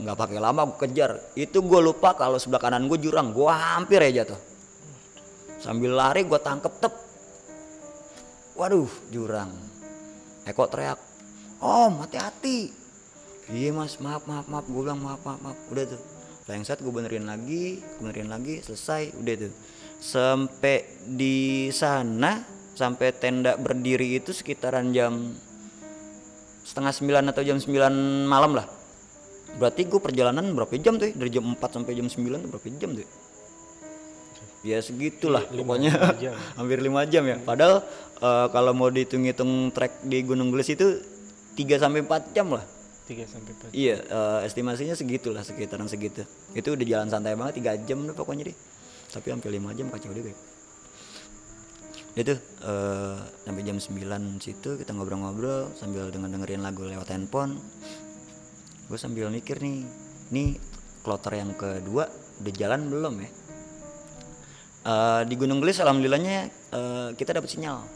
[0.00, 1.20] Nggak pakai lama gue kejar.
[1.38, 3.30] Itu gue lupa kalau sebelah kanan gue jurang.
[3.30, 4.40] Gue hampir aja jatuh.
[5.62, 6.94] Sambil lari gue tangkep tep.
[8.58, 9.54] Waduh, jurang.
[10.42, 10.98] Eko teriak,
[11.62, 12.70] Om, hati-hati.
[13.50, 14.66] Iya mas, maaf, maaf, maaf.
[14.66, 15.58] Gue bilang maaf, maaf, maaf.
[15.70, 16.00] Udah tuh.
[16.46, 19.14] Plengset gue benerin lagi, gue benerin lagi, selesai.
[19.18, 19.52] Udah tuh.
[19.98, 22.38] Sampai di sana,
[22.78, 25.34] sampai tenda berdiri itu sekitaran jam
[26.62, 27.92] setengah sembilan atau jam sembilan
[28.30, 28.66] malam lah.
[29.58, 31.10] Berarti gue perjalanan berapa jam tuh?
[31.10, 31.12] ya?
[31.18, 33.02] Dari jam 4 sampai jam 9 tuh berapa jam tuh?
[33.02, 33.10] ya?
[34.66, 36.34] Ya segitulah pokoknya jam.
[36.58, 37.40] hampir lima jam ya.
[37.40, 37.82] Padahal
[38.20, 41.02] eh, kalau mau dihitung-hitung trek di Gunung Gelis itu
[41.56, 42.62] 3 sampai 4 jam lah.
[43.08, 43.72] 3 sampai 4.
[43.72, 46.22] Iya, eh, estimasinya segitulah sekitaran segitu.
[46.52, 48.56] Itu udah jalan santai banget 3 jam tuh pokoknya deh.
[49.08, 50.47] Tapi hampir 5 jam kacau deh kayak.
[52.18, 57.62] Itu eh, sampai jam 9 situ kita ngobrol-ngobrol sambil denger-dengerin lagu lewat handphone.
[58.90, 59.86] Gue sambil mikir nih,
[60.34, 60.58] nih
[61.06, 62.10] kloter yang kedua
[62.42, 63.30] udah jalan belum ya?
[64.82, 66.38] Eh, di Gunung Gelis alhamdulillahnya
[66.74, 67.86] eh, kita dapat sinyal.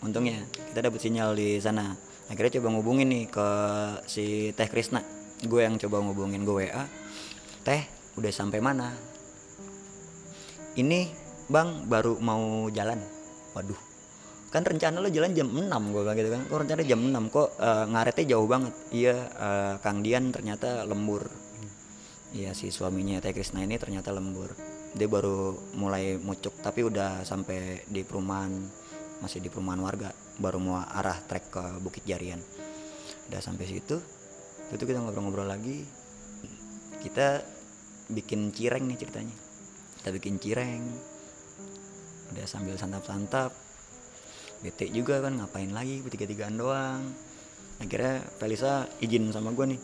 [0.00, 1.92] Untungnya kita dapat sinyal di sana.
[2.32, 3.48] Akhirnya coba ngubungin nih ke
[4.08, 5.04] si Teh Krisna.
[5.44, 6.84] Gue yang coba ngubungin gue WA
[7.60, 7.84] Teh
[8.16, 8.88] udah sampai mana?
[10.80, 11.12] Ini
[11.52, 13.17] bang baru mau jalan
[13.58, 13.80] waduh
[14.48, 17.48] kan rencana lo jalan jam 6 gue bilang gitu kan kok rencana jam 6 kok
[17.58, 21.26] eh, ngaretnya jauh banget iya eh, Kang Dian ternyata lembur
[22.28, 24.52] Iya si suaminya Teh Krisna ini ternyata lembur.
[24.92, 28.52] Dia baru mulai mucuk tapi udah sampai di perumahan
[29.24, 32.40] masih di perumahan warga baru mau arah trek ke Bukit Jarian.
[33.32, 33.96] Udah sampai situ.
[34.68, 35.88] Itu kita ngobrol-ngobrol lagi.
[37.00, 37.40] Kita
[38.12, 39.36] bikin cireng nih ceritanya.
[39.96, 40.84] Kita bikin cireng.
[42.34, 43.52] Udah sambil santap-santap.
[44.60, 47.02] Bete juga kan ngapain lagi bertiga-tigaan doang.
[47.78, 49.80] Akhirnya Felisa izin sama gue nih.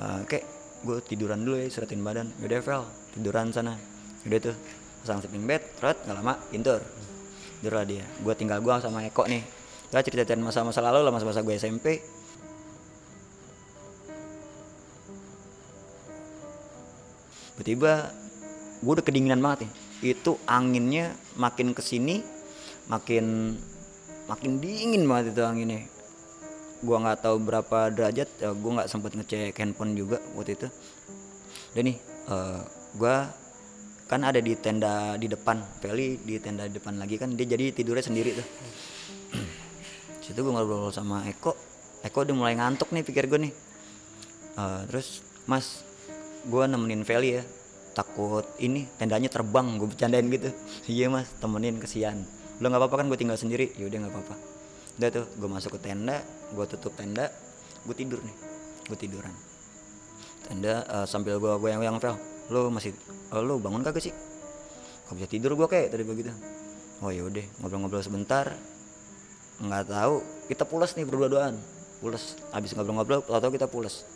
[0.00, 0.44] "Eh, kek
[0.86, 3.74] gue tiduran dulu ya istirahatin badan yaudah Vel tiduran sana
[4.22, 4.56] udah tuh
[5.02, 6.78] pasang sleeping bed red nggak lama pintur
[7.58, 9.42] tidur lah dia gue tinggal gue sama Eko nih
[9.90, 11.98] kita ceritain masa-masa lalu lah masa-masa gue SMP
[17.58, 18.14] tiba-tiba
[18.78, 22.22] gue udah kedinginan banget nih itu anginnya makin ke sini
[22.86, 23.58] makin
[24.30, 25.82] makin dingin banget itu anginnya.
[26.84, 30.68] Gua nggak tahu berapa derajat ya gua nggak sempat ngecek handphone juga waktu itu.
[31.74, 31.96] Dan nih
[32.30, 32.60] eh,
[32.94, 33.28] gua
[34.08, 37.74] kan ada di tenda di depan Feli di tenda di depan lagi kan dia jadi
[37.74, 38.48] tidurnya sendiri tuh.
[40.24, 41.52] Situ gua ngobrol sama Eko
[42.06, 43.52] Eko udah mulai ngantuk nih pikir gue nih.
[44.54, 45.82] Eh, terus Mas
[46.46, 47.44] gua nemenin Feli ya
[47.98, 50.54] takut ini tendanya terbang gue bercandain gitu.
[50.94, 52.22] Iya mas temenin kesian.
[52.62, 53.74] Lo nggak apa-apa kan gue tinggal sendiri?
[53.74, 54.34] Yaudah nggak apa-apa.
[54.98, 56.22] Udah tuh gue masuk ke tenda
[56.54, 57.26] gue tutup tenda
[57.82, 58.36] gue tidur nih.
[58.86, 59.34] Gue tiduran.
[60.46, 62.14] Tenda eh, sambil gue goyang-goyang Vel
[62.48, 62.96] lo masih
[63.34, 64.14] oh, lo bangun kagak sih?
[65.04, 66.32] Kok bisa tidur gua kayak tadi begitu
[66.98, 68.56] oh ya udah ngobrol-ngobrol sebentar.
[69.58, 70.14] Nggak tahu
[70.50, 71.54] kita pulas nih berdua-duaan.
[71.98, 74.06] Pulas habis ngobrol-ngobrol tahu kita pulas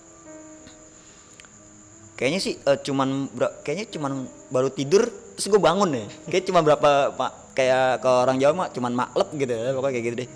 [2.23, 3.27] kayaknya sih eh, cuman
[3.67, 8.39] kayaknya cuman baru tidur terus gue bangun nih kayak cuma berapa pak kayak ke orang
[8.39, 10.31] Jawa mah cuman maklep gitu ya pokoknya kayak gitu deh.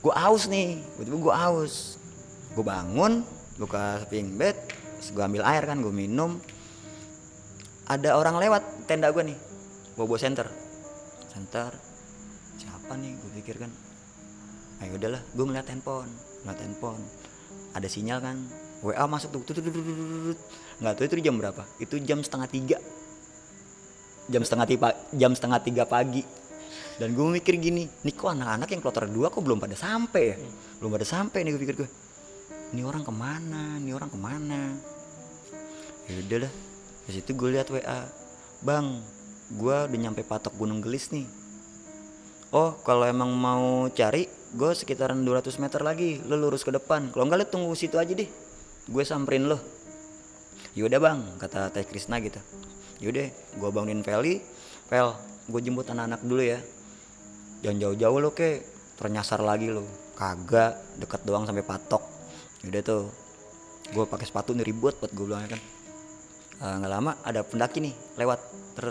[0.00, 2.00] Gue aus nih tiba-tiba gue aus
[2.56, 3.28] gue bangun
[3.60, 4.56] buka samping bed
[5.04, 6.40] gue ambil air kan gue minum.
[7.84, 9.38] Ada orang lewat tenda gue nih
[10.00, 10.48] bawa bawa center
[11.28, 11.76] center
[12.56, 13.20] siapa nih?
[13.20, 13.68] Gue pikir kan
[14.80, 15.20] ayo udahlah.
[15.36, 16.08] Gue ngeliat handphone
[16.40, 17.04] ngeliat handphone.
[17.76, 18.40] Ada sinyal kan
[18.80, 20.40] WA masuk tuh tut, tut, tut, tut.
[20.80, 21.62] Nggak tahu itu jam berapa.
[21.78, 22.78] Itu jam setengah tiga.
[24.30, 26.24] Jam setengah tiga jam setengah tiga pagi.
[27.00, 30.36] Dan gue mikir gini nih kok anak-anak yang kloter dua kok belum pada sampai ya?
[30.78, 31.90] Belum pada sampai nih gue pikir gue
[32.70, 33.80] ini orang ke mana?
[33.82, 34.60] Ini orang ke mana?
[36.06, 36.52] Ya udah lah
[37.08, 38.06] di situ gue lihat WA
[38.62, 39.02] bang
[39.50, 41.26] gue udah nyampe patok Gunung Gelis nih.
[42.54, 46.22] Oh kalau emang mau cari gue sekitaran 200 meter lagi.
[46.28, 47.10] Lo lurus ke depan.
[47.10, 48.28] Kalau enggak lo tunggu situ aja deh.
[48.86, 49.58] Gue samperin lo
[50.78, 52.38] yaudah bang kata Teh Krisna gitu.
[53.02, 54.38] Yaudah gue bangunin Feli.
[54.86, 55.14] Fel
[55.50, 56.58] gue jemput anak-anak dulu ya.
[57.64, 58.62] Jangan jauh-jauh lo ke
[59.00, 62.02] ternyasar lagi lo kagak deket doang sampai patok.
[62.62, 63.02] Yaudah tuh
[63.90, 65.60] gue pakai sepatu nih ribut buat gue bilang kan.
[66.60, 68.40] Eh, nggak lama ada pendaki nih lewat.
[68.76, 68.86] Ter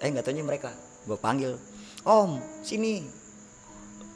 [0.00, 0.70] eh nggak taunya mereka.
[1.04, 1.58] Gue panggil
[2.06, 3.04] om sini.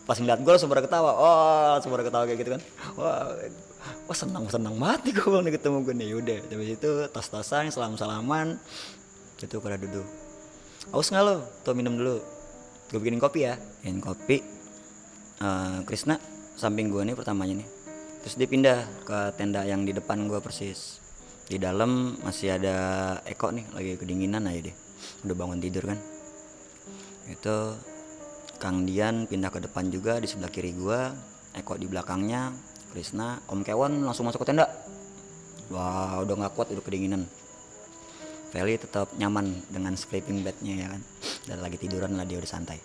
[0.05, 1.11] Pas ngeliat gue langsung pada ketawa.
[1.13, 2.63] Oh langsung ketawa kayak gitu kan.
[2.97, 3.35] Wah
[4.07, 6.09] wah senang senang nih gue bilang nih ketemu gue nih.
[6.13, 8.59] Yaudah dari situ tas tasan salam salaman
[9.41, 10.07] itu pada duduk.
[10.93, 11.45] Aus nggak lo?
[11.65, 12.21] Tuh minum dulu.
[12.93, 13.57] Gue bikinin kopi ya.
[13.81, 14.37] Bikinin kopi.
[15.41, 16.17] Eh, Krisna
[16.57, 17.69] samping gue nih pertamanya nih.
[18.25, 21.01] Terus dia pindah ke tenda yang di depan gue persis.
[21.45, 22.77] Di dalam masih ada
[23.29, 24.77] Eko nih lagi kedinginan aja deh
[25.25, 25.99] udah bangun tidur kan.
[27.29, 27.77] Itu
[28.61, 31.13] Kang Dian pindah ke depan juga di sebelah kiri gua.
[31.55, 32.51] Eko di belakangnya
[32.95, 34.71] Krisna Om Kewon langsung masuk ke tenda.
[35.75, 37.27] Wah udah nggak kuat udah kedinginan.
[38.55, 41.03] Feli tetap nyaman dengan sleeping bednya ya kan?
[41.51, 42.79] Dan lagi tiduran lah dia udah santai.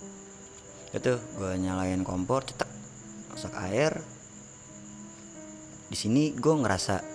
[0.89, 2.65] Itu gue nyalain kompor cetek
[3.29, 3.93] masak air.
[5.93, 7.05] Di sini gue ngerasa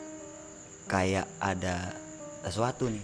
[0.86, 1.90] kayak ada
[2.46, 3.02] sesuatu nih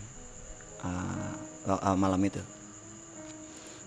[0.86, 1.34] uh,
[1.66, 2.38] uh, malam itu.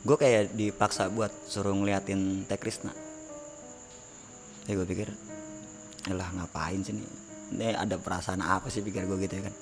[0.04, 2.91] Gue kayak dipaksa buat suruh ngeliatin Teh Krisna.
[4.68, 5.32] Ya gue pikir
[6.12, 7.08] lah ngapain sih nih?
[7.54, 9.56] Ini ada perasaan apa sih pikir gue gitu ya kan?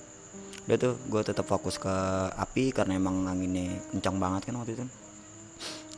[0.66, 1.94] Udah tuh gue tetap fokus ke
[2.34, 4.86] api karena emang anginnya kencang banget kan waktu itu.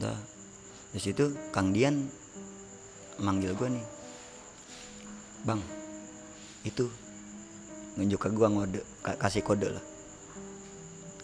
[0.01, 0.17] Udah.
[0.93, 2.09] Di situ Kang Dian
[3.21, 3.85] manggil gue nih.
[5.43, 5.59] Bang
[6.63, 6.87] itu
[7.99, 9.85] nunjuk ke gua ngode ka- kasih kode lah.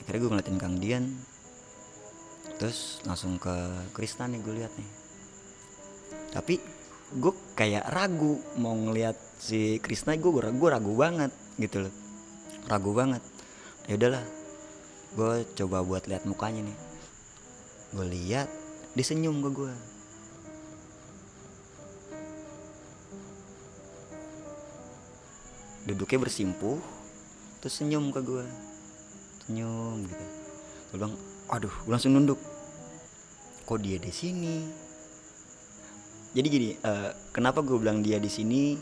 [0.04, 1.06] Akhirnya gue ngeliatin Kang Dian.
[2.60, 3.56] Terus langsung ke
[3.96, 4.90] Krisna nih gue lihat nih.
[6.36, 6.56] Tapi
[7.10, 11.94] gue kayak ragu mau ngeliat si Krisna gue gue ragu banget gitu loh.
[12.70, 13.24] Ragu banget.
[13.90, 14.24] Ya udahlah
[15.18, 16.78] gue coba buat lihat mukanya nih.
[17.98, 18.48] Gue lihat
[18.94, 19.74] dia senyum ke gue
[25.90, 26.78] duduknya bersimpuh
[27.58, 28.46] terus senyum ke gue
[29.50, 30.26] senyum gitu.
[30.94, 31.18] Gue bilang
[31.50, 32.38] aduh gue langsung nunduk.
[33.66, 34.89] Kok dia di sini
[36.30, 38.78] jadi gini eh, kenapa gue bilang dia di sini?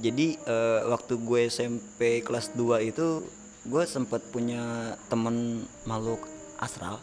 [0.00, 3.20] Jadi eh, waktu gue SMP kelas 2 itu
[3.68, 6.24] gue sempat punya temen makhluk
[6.56, 6.96] astral.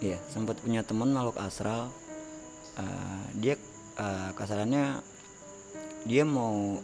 [0.00, 1.92] Iya sempat punya temen makhluk astral.
[2.80, 3.54] Eh, dia
[4.00, 5.04] eh, kasarannya
[6.08, 6.80] dia mau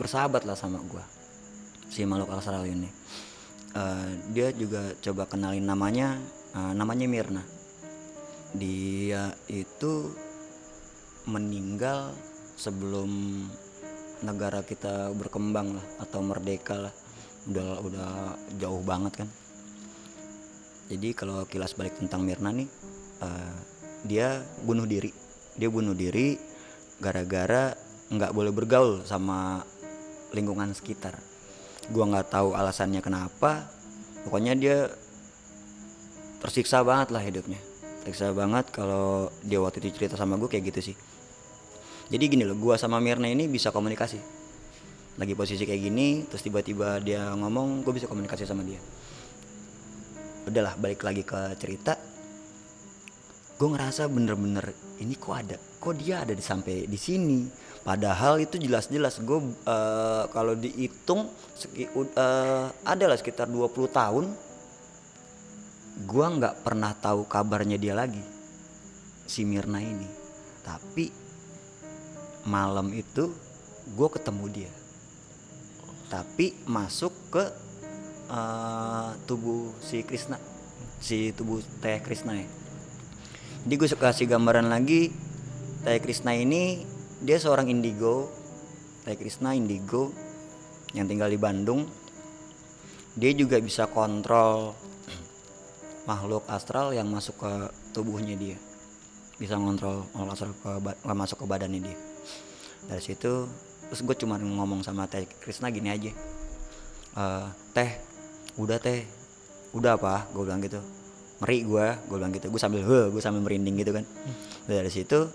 [0.00, 1.04] bersahabat lah sama gua
[1.92, 2.88] si makhluk astral ini.
[3.76, 6.16] Eh, dia juga coba kenalin namanya
[6.56, 7.59] eh, namanya Mirna
[8.54, 10.10] dia itu
[11.30, 12.10] meninggal
[12.58, 13.10] sebelum
[14.26, 16.94] negara kita berkembang lah atau merdeka lah.
[17.46, 18.10] Udah udah
[18.58, 19.28] jauh banget kan.
[20.90, 22.68] Jadi kalau kilas balik tentang Mirna nih
[23.22, 23.54] eh,
[24.04, 25.14] dia bunuh diri.
[25.54, 26.34] Dia bunuh diri
[26.98, 27.72] gara-gara
[28.10, 29.62] nggak boleh bergaul sama
[30.34, 31.14] lingkungan sekitar.
[31.94, 33.70] Gua nggak tahu alasannya kenapa.
[34.26, 34.90] Pokoknya dia
[36.44, 37.69] tersiksa banget lah hidupnya
[38.00, 40.96] tersiksa banget kalau dia waktu itu cerita sama gue kayak gitu sih.
[42.10, 44.18] Jadi gini loh gua sama Mirna ini bisa komunikasi.
[45.14, 48.82] Lagi posisi kayak gini terus tiba-tiba dia ngomong gue bisa komunikasi sama dia.
[50.50, 51.94] Udahlah balik lagi ke cerita.
[53.54, 57.46] Gue ngerasa bener-bener ini kok ada kok dia ada di sampai di sini.
[57.80, 64.24] Padahal itu jelas-jelas gue uh, kalau dihitung uh, ada lah sekitar 20 tahun
[66.00, 68.22] gue nggak pernah tahu kabarnya dia lagi
[69.28, 70.08] si Mirna ini.
[70.64, 71.12] Tapi
[72.48, 73.28] malam itu
[73.92, 74.72] gue ketemu dia.
[76.08, 77.44] Tapi masuk ke
[78.32, 80.40] uh, tubuh si Krishna
[81.00, 82.48] si tubuh teh Krishna ya.
[83.64, 85.12] Jadi gue suka kasih gambaran lagi
[85.84, 86.84] teh Krishna ini
[87.20, 88.28] dia seorang indigo.
[89.04, 90.12] Teh Krishna indigo
[90.96, 91.88] yang tinggal di Bandung.
[93.16, 94.89] Dia juga bisa kontrol
[96.08, 97.52] makhluk astral yang masuk ke
[97.92, 98.56] tubuhnya dia.
[99.40, 100.70] Bisa ngontrol astral ke,
[101.12, 101.98] masuk ke badannya dia.
[102.88, 103.48] Dari situ
[103.90, 106.12] terus gue cuma ngomong sama teh Krisna gini aja.
[107.16, 107.24] E,
[107.76, 107.90] teh
[108.56, 109.04] udah teh.
[109.76, 110.28] Udah apa?
[110.32, 110.80] Gue bilang gitu.
[111.40, 112.46] Ngeri gue gue bilang gitu.
[112.48, 114.04] Gue sambil he gue sambil merinding gitu kan.
[114.68, 115.28] Dari situ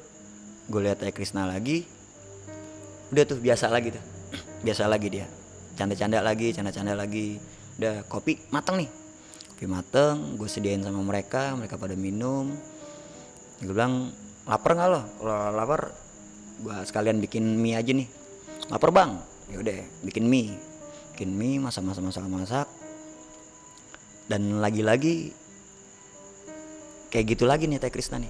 [0.70, 1.86] gue lihat teh Krisna lagi.
[3.14, 4.04] Udah tuh biasa lagi tuh.
[4.66, 5.26] Biasa lagi dia.
[5.78, 7.38] Canda-canda lagi canda-canda lagi.
[7.78, 9.05] Udah kopi mateng nih
[9.56, 12.52] kopi mateng gue sediain sama mereka mereka pada minum.
[13.64, 14.12] Gue bilang
[14.44, 15.02] lapar nggak lo?
[15.24, 15.82] Kalau lapar
[16.60, 18.04] gue sekalian bikin mie aja nih.
[18.68, 19.16] Lapar bang.
[19.48, 20.60] Ya udah bikin mie.
[21.16, 22.68] Bikin mie masak masak masak masak
[24.28, 25.32] dan lagi-lagi
[27.14, 28.30] kayak gitu lagi nih teh Krista nih.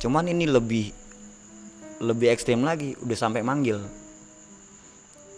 [0.00, 0.88] Cuman ini lebih
[2.00, 3.76] lebih ekstrim lagi udah sampai manggil.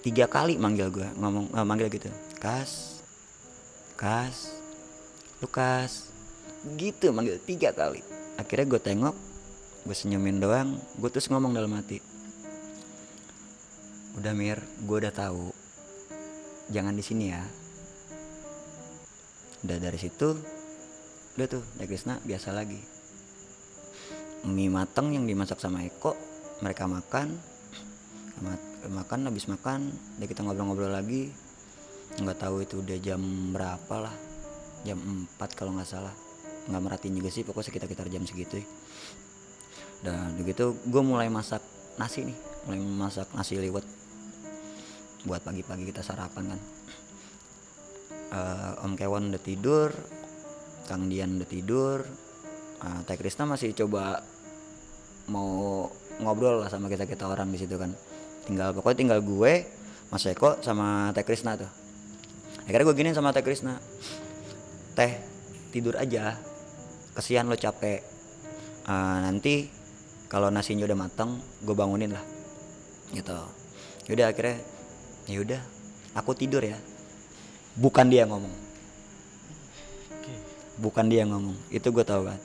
[0.06, 2.06] Tiga kali manggil gue ngomong uh, manggil gitu.
[2.38, 3.02] Kas
[3.98, 4.57] kas
[5.38, 6.10] Lukas.
[6.74, 8.02] Gitu manggil tiga kali.
[8.38, 9.16] Akhirnya gue tengok
[9.86, 12.02] gue senyumin doang gue terus ngomong dalam hati.
[14.18, 15.54] Udah mir gue udah tahu.
[16.74, 17.42] Jangan di sini ya.
[19.62, 20.38] Udah dari situ
[21.38, 22.82] udah tuh ya Krisna biasa lagi.
[24.42, 26.18] Mie mateng yang dimasak sama Eko
[26.58, 27.38] mereka makan.
[28.90, 31.30] Makan habis makan udah kita ngobrol-ngobrol lagi.
[32.18, 33.22] Nggak tahu itu udah jam
[33.54, 34.27] berapa lah
[34.88, 36.14] jam 4 kalau nggak salah.
[36.68, 38.64] Nggak merhatiin juga sih pokoknya sekitar-sekitar jam segitu.
[40.00, 41.60] Dan begitu gue mulai masak
[42.00, 42.38] nasi nih.
[42.64, 43.84] Mulai masak nasi liwet
[45.28, 46.60] buat pagi-pagi kita sarapan kan.
[48.28, 49.88] Uh, Om Kewon udah tidur
[50.88, 52.00] Kang Dian udah tidur.
[52.80, 54.24] Uh, Teh Krisna masih coba
[55.28, 55.84] mau
[56.24, 57.92] ngobrol lah sama kita kita orang di situ kan.
[58.48, 59.68] Tinggal pokoknya tinggal gue
[60.08, 61.68] Mas Eko sama Teh Krisna tuh.
[62.64, 63.76] Akhirnya gue gini sama Teh Krisna
[64.98, 65.14] Teh
[65.70, 66.34] tidur aja.
[67.14, 68.02] Kesian lo capek.
[68.82, 69.70] Uh, nanti
[70.26, 72.24] kalau nasinya udah mateng gue bangunin lah.
[73.14, 73.38] Gitu.
[74.10, 74.58] Yaudah akhirnya
[75.30, 75.62] ya udah
[76.18, 76.74] aku tidur ya.
[77.78, 78.54] Bukan dia yang ngomong.
[80.82, 81.54] Bukan dia yang ngomong.
[81.70, 82.38] Itu gue tahu kan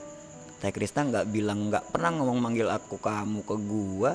[0.62, 4.14] Teh Krista nggak bilang nggak pernah ngomong manggil aku kamu ke gua.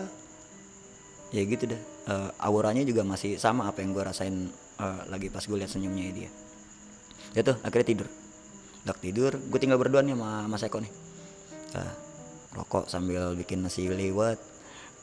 [1.35, 4.47] Ya gitu deh uh, auranya juga masih sama apa yang gue rasain
[4.79, 6.31] uh, lagi pas gue lihat senyumnya dia.
[7.35, 8.09] Ya tuh akhirnya tidur
[8.87, 10.93] udah tidur gue tinggal berdua nih sama Mas Eko nih.
[11.75, 11.93] Uh,
[12.55, 14.39] rokok sambil bikin nasi liwet.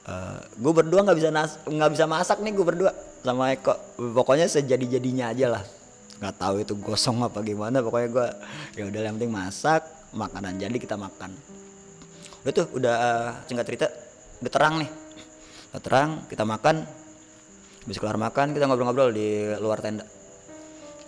[0.06, 1.28] Uh, gue berdua nggak bisa
[1.66, 2.90] nggak bisa masak nih gue berdua
[3.22, 3.74] sama Eko.
[3.98, 5.62] Pokoknya sejadi jadinya aja lah.
[6.16, 8.26] Nggak tahu itu gosong apa gimana pokoknya gue
[8.80, 9.84] ya udah yang penting masak
[10.16, 11.30] makanan jadi kita makan.
[12.46, 12.94] Udah tuh udah
[13.44, 13.86] uh, cerita
[14.40, 14.90] udah terang nih.
[15.74, 16.86] Udah terang kita makan.
[17.86, 20.02] Habis keluar makan kita ngobrol-ngobrol di luar tenda.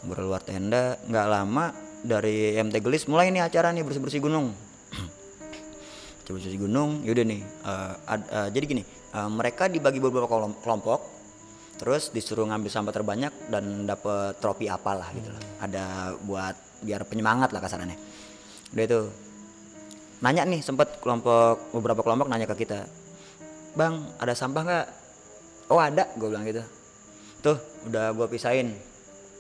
[0.05, 4.55] Ngobrol luar tenda nggak lama dari MT Gelis mulai nih acara nih bersih-bersih gunung.
[6.29, 8.83] Bersih-bersih gunung yaudah nih uh, ad, uh, jadi gini
[9.17, 10.29] uh, mereka dibagi beberapa
[10.61, 11.01] kelompok
[11.79, 17.55] terus disuruh ngambil sampah terbanyak dan dapet trofi apalah gitu loh ada buat biar penyemangat
[17.55, 17.99] lah kasarannya.
[18.75, 19.01] Udah itu
[20.19, 22.83] nanya nih sempet kelompok beberapa kelompok nanya ke kita
[23.79, 24.87] bang ada sampah nggak?
[25.71, 26.63] Oh ada gue bilang gitu.
[27.41, 28.75] Tuh udah gue pisahin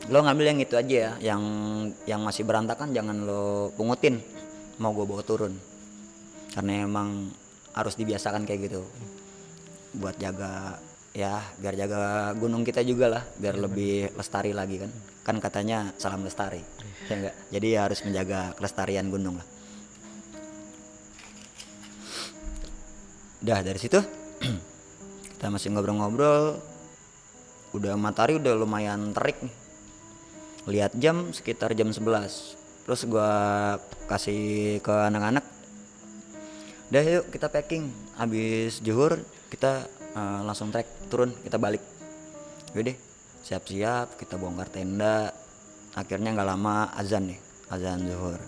[0.06, 1.42] lo ngambil yang itu aja ya yang
[2.06, 4.22] yang masih berantakan jangan lo pungutin
[4.78, 5.54] mau gue bawa turun.
[6.54, 7.28] Karena emang
[7.74, 8.82] harus dibiasakan kayak gitu.
[9.98, 10.78] Buat jaga
[11.16, 14.90] ya biar jaga gunung kita juga lah biar ya, lebih lestari lagi kan.
[15.26, 16.62] Kan katanya salam lestari
[17.10, 17.34] ya enggak?
[17.52, 19.46] Jadi ya harus menjaga kelestarian gunung lah.
[23.38, 23.98] Udah dari situ
[25.36, 26.58] kita masih ngobrol-ngobrol.
[27.76, 29.67] Udah matahari udah lumayan terik nih
[30.68, 33.28] lihat jam sekitar jam 11 terus gua
[34.08, 35.44] kasih ke anak-anak.
[36.88, 37.92] Udah yuk kita packing.
[38.16, 39.20] Habis juhur
[39.52, 39.84] kita
[40.16, 41.84] uh, langsung trek turun kita balik.
[42.72, 42.96] Yaudah
[43.44, 45.36] siap-siap kita bongkar tenda.
[45.92, 48.40] Akhirnya nggak lama azan nih azan zuhur.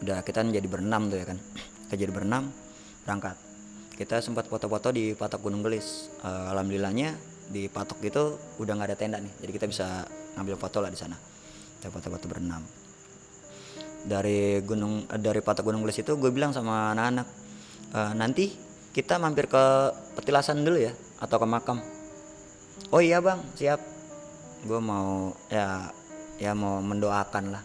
[0.00, 1.38] Udah kita jadi berenam tuh ya kan.
[1.84, 2.48] Kita jadi berenam
[3.04, 3.36] berangkat.
[3.94, 6.08] Kita sempat foto-foto di patok Gunung Gelis.
[6.24, 7.14] Eh, alhamdulillahnya
[7.52, 8.24] di patok itu
[8.56, 9.30] udah nggak ada tenda nih.
[9.44, 11.16] Jadi kita bisa ngambil foto lah di sana.
[11.78, 12.62] Kita foto-foto berenam.
[14.04, 17.26] Dari gunung eh, dari patok Gunung Gelis itu gue bilang sama anak-anak
[17.94, 18.52] "Eh, nanti
[18.94, 19.64] kita mampir ke
[20.14, 21.78] petilasan dulu ya atau ke makam.
[22.92, 23.80] Oh iya bang siap.
[24.64, 25.90] Gue mau ya
[26.38, 27.62] ya mau mendoakan lah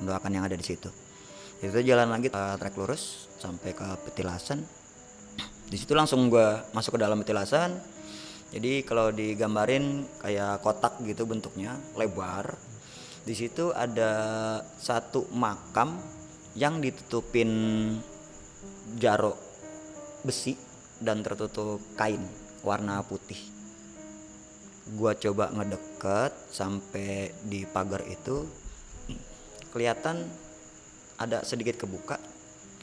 [0.00, 0.88] mendoakan yang ada di situ.
[1.60, 4.62] Itu jalan lagi eh, trek lurus sampai ke petilasan.
[5.70, 7.78] Di situ langsung gue masuk ke dalam petilasan
[8.50, 12.58] jadi kalau digambarin kayak kotak gitu bentuknya lebar
[13.22, 14.10] di situ ada
[14.80, 16.00] satu makam
[16.58, 17.50] yang ditutupin
[18.98, 19.38] jarok
[20.24, 20.56] besi
[21.00, 22.20] dan tertutup kain
[22.60, 23.38] warna putih.
[24.96, 28.48] Gua coba ngedeket sampai di pagar itu
[29.70, 30.26] kelihatan
[31.20, 32.18] ada sedikit kebuka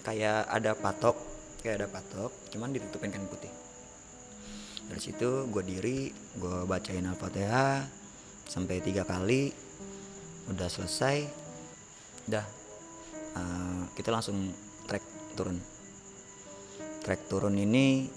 [0.06, 1.20] kayak ada patok
[1.60, 3.52] kayak ada patok cuman ditutupin kain putih
[4.88, 6.10] dari situ gue diri
[6.40, 7.84] gue bacain al-fatihah
[8.48, 9.52] sampai tiga kali
[10.48, 11.28] udah selesai
[12.28, 12.46] udah
[13.36, 14.52] eh, kita langsung
[14.88, 15.04] trek
[15.36, 15.58] turun.
[17.04, 18.08] Trek turun ini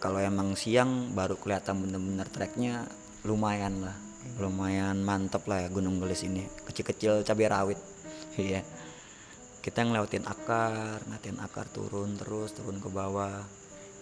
[0.00, 2.86] kalau emang siang baru kelihatan bener-bener treknya
[3.28, 3.96] lumayan lah.
[4.38, 6.46] Lumayan mantep lah ya Gunung Gelis ini.
[6.68, 7.80] Kecil-kecil cabai rawit.
[8.32, 8.64] Iya.
[9.60, 13.44] Kita ngelewatin akar ngatin akar turun terus turun ke bawah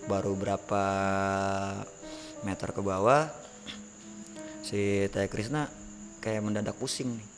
[0.08, 0.84] baru berapa
[2.40, 3.28] meter ke bawah
[4.64, 5.68] si Teh Krisna
[6.24, 7.28] kayak mendadak pusing nih.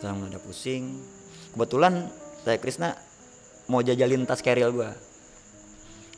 [0.00, 1.00] Sedang mendadak pusing.
[1.52, 2.08] Kebetulan
[2.44, 2.96] Teh Krisna
[3.68, 4.92] mau jajalin tas keril gua.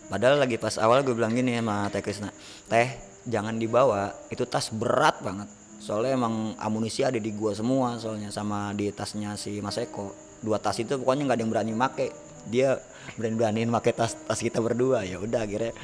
[0.06, 2.30] Padahal lagi pas awal gue bilang gini sama Teh Krisna
[2.70, 2.94] Teh
[3.26, 5.50] jangan dibawa itu tas berat banget.
[5.82, 10.60] Soalnya emang amunisi ada di gua semua soalnya sama di tasnya si Mas Eko dua
[10.60, 12.12] tas itu pokoknya nggak ada yang berani make
[12.46, 12.78] dia
[13.18, 15.02] berani beraniin make tas tas kita berdua.
[15.02, 15.74] Ya udah akhirnya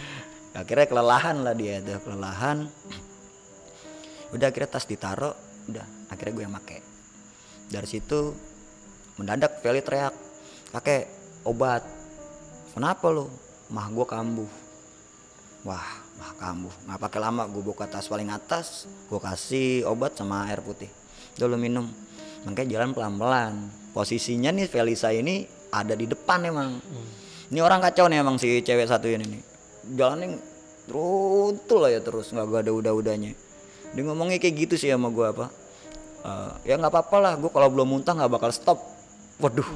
[0.52, 2.66] akhirnya kelelahan lah dia tuh kelelahan.
[4.32, 5.34] Udah akhirnya tas ditaro
[5.70, 6.78] udah akhirnya gue yang make
[7.72, 8.36] dari situ
[9.16, 10.12] mendadak Feli teriak
[10.76, 11.08] kakek
[11.48, 11.80] obat.
[12.72, 13.28] Kenapa lo
[13.72, 14.52] mah gue kambuh.
[15.64, 15.88] Wah
[16.20, 16.74] mah kambuh.
[16.88, 20.88] Nggak pakai lama gue buka tas paling atas gue kasih obat sama air putih.
[21.36, 21.88] Dulu minum.
[22.44, 23.54] Makanya jalan pelan pelan
[23.96, 26.76] posisinya nih Felisa ini ada di depan emang.
[27.48, 29.42] Ini orang kacau nih emang si cewek satu ini nih.
[29.96, 30.36] Jalannya
[30.92, 33.32] runtul ya terus nggak gak ada udah-udahnya.
[33.92, 35.48] Dia ngomongnya kayak gitu sih sama gue apa
[36.22, 38.78] "Eh, ya nggak apa-apa lah gue kalau belum muntah nggak bakal stop.
[39.40, 39.68] Waduh.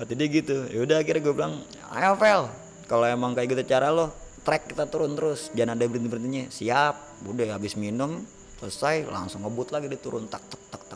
[0.00, 0.68] Kata dia gitu.
[0.72, 1.54] Ya udah akhirnya gue bilang
[1.92, 2.42] ayo Vel
[2.88, 4.12] kalau emang kayak gitu cara lo
[4.44, 5.52] trek kita turun terus.
[5.52, 8.24] Jangan ada berhenti berhentinya siap udah habis minum
[8.56, 10.95] selesai langsung ngebut lagi dia turun tak tak tak tak tak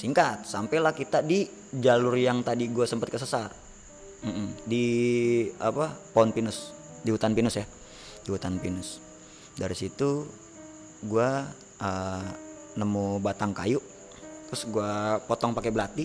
[0.00, 1.44] singkat sampailah kita di
[1.76, 3.52] jalur yang tadi gue sempat kesesar
[4.24, 4.64] Mm-mm.
[4.64, 4.84] di
[5.60, 7.66] apa pohon pinus di hutan pinus ya.
[8.24, 9.00] Di hutan pinus.
[9.56, 10.28] Dari situ
[11.04, 11.28] gue
[12.76, 13.80] nemu batang kayu.
[14.50, 14.92] Terus gue
[15.24, 16.04] potong pakai belati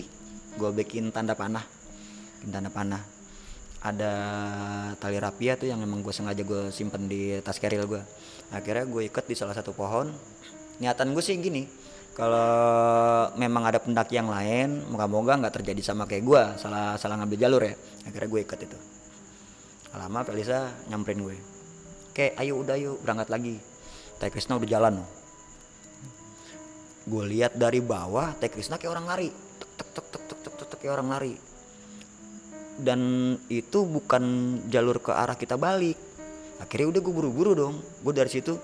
[0.56, 1.64] gue bikin tanda panah.
[2.40, 3.02] Bikin tanda panah.
[3.84, 4.12] Ada
[4.98, 8.02] tali rapia tuh yang emang gue sengaja gue simpen di tas keril gue
[8.50, 10.10] akhirnya gue ikat di salah satu pohon.
[10.80, 11.85] Niatan gue sih gini
[12.16, 17.36] kalau memang ada pendaki yang lain moga-moga nggak terjadi sama kayak gue salah salah ngambil
[17.36, 17.76] jalur ya.
[18.08, 18.78] Akhirnya gue ikat itu.
[19.92, 21.36] Lama Felisa nyamperin gue.
[22.16, 23.60] Oke ayo udah yuk berangkat lagi.
[24.16, 25.08] Teh Krisna udah jalan loh.
[27.04, 29.28] Gue lihat dari bawah Teh Krisna kayak orang lari.
[29.28, 31.34] Tek tek tek tek tek tek, tek, kayak orang lari.
[32.80, 33.00] Dan
[33.52, 34.24] itu bukan
[34.72, 36.00] jalur ke arah kita balik.
[36.64, 37.76] Akhirnya udah gue buru-buru dong.
[38.00, 38.56] Gue dari situ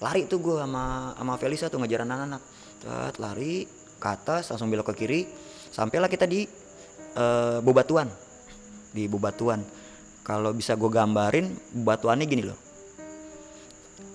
[0.00, 2.55] lari tuh gue sama sama Felisa tuh ngejar anak-anak
[3.18, 3.66] Lari
[3.96, 5.20] ke atas langsung belok ke kiri.
[5.72, 6.46] Sampailah kita di
[7.16, 8.08] eh, Bebatuan.
[8.92, 9.60] Di Bebatuan.
[10.26, 11.46] Kalau bisa gue gambarin
[11.86, 12.58] batuannya gini loh.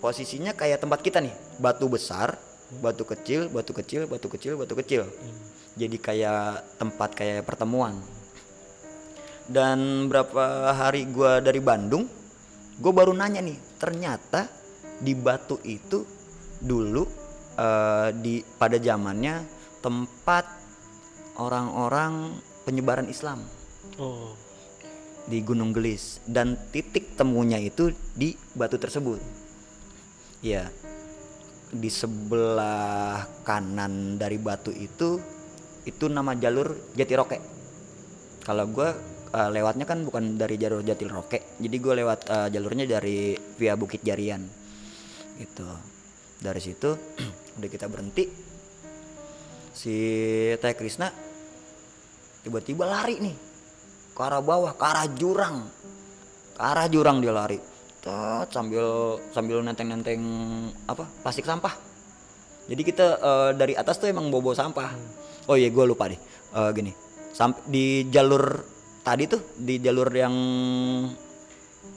[0.02, 1.34] Posisinya kayak tempat kita nih.
[1.62, 2.36] Batu besar
[2.72, 5.04] batu kecil batu kecil batu kecil batu kecil.
[5.76, 7.96] Jadi kayak tempat kayak pertemuan.
[9.52, 12.08] Dan berapa hari gua dari Bandung
[12.82, 14.50] gue baru nanya nih ternyata
[14.98, 16.02] di batu itu
[16.58, 17.06] dulu
[17.62, 19.46] eh, di pada zamannya
[19.86, 20.46] tempat
[21.38, 23.46] orang-orang penyebaran Islam
[24.02, 24.34] Oh.
[25.30, 29.22] di Gunung Gelis dan titik temunya itu di batu tersebut.
[30.42, 30.74] Ya,
[31.70, 35.22] di sebelah kanan dari batu itu
[35.86, 37.38] itu nama jalur Jatiroke.
[38.42, 38.90] Kalau gue
[39.32, 44.42] lewatnya kan bukan dari jalur Jatiroke, jadi gue lewat eh, jalurnya dari via Bukit Jarian.
[45.38, 45.68] Gitu.
[46.42, 46.90] Dari situ
[47.58, 48.30] udah kita berhenti.
[49.72, 49.96] Si
[50.60, 51.10] Teh Krisna
[52.46, 53.36] tiba-tiba lari nih.
[54.12, 55.68] Ke arah bawah ke arah jurang.
[56.56, 57.60] Ke arah jurang dia lari.
[58.02, 60.22] Tet, sambil sambil nenteng-nenteng
[60.90, 61.74] apa plastik sampah.
[62.66, 64.94] Jadi kita eh, dari atas tuh emang bobo sampah.
[65.50, 66.20] Oh iya gue lupa deh.
[66.56, 66.92] Eh, gini.
[67.32, 68.44] Sampai di jalur
[69.02, 70.36] tadi tuh di jalur yang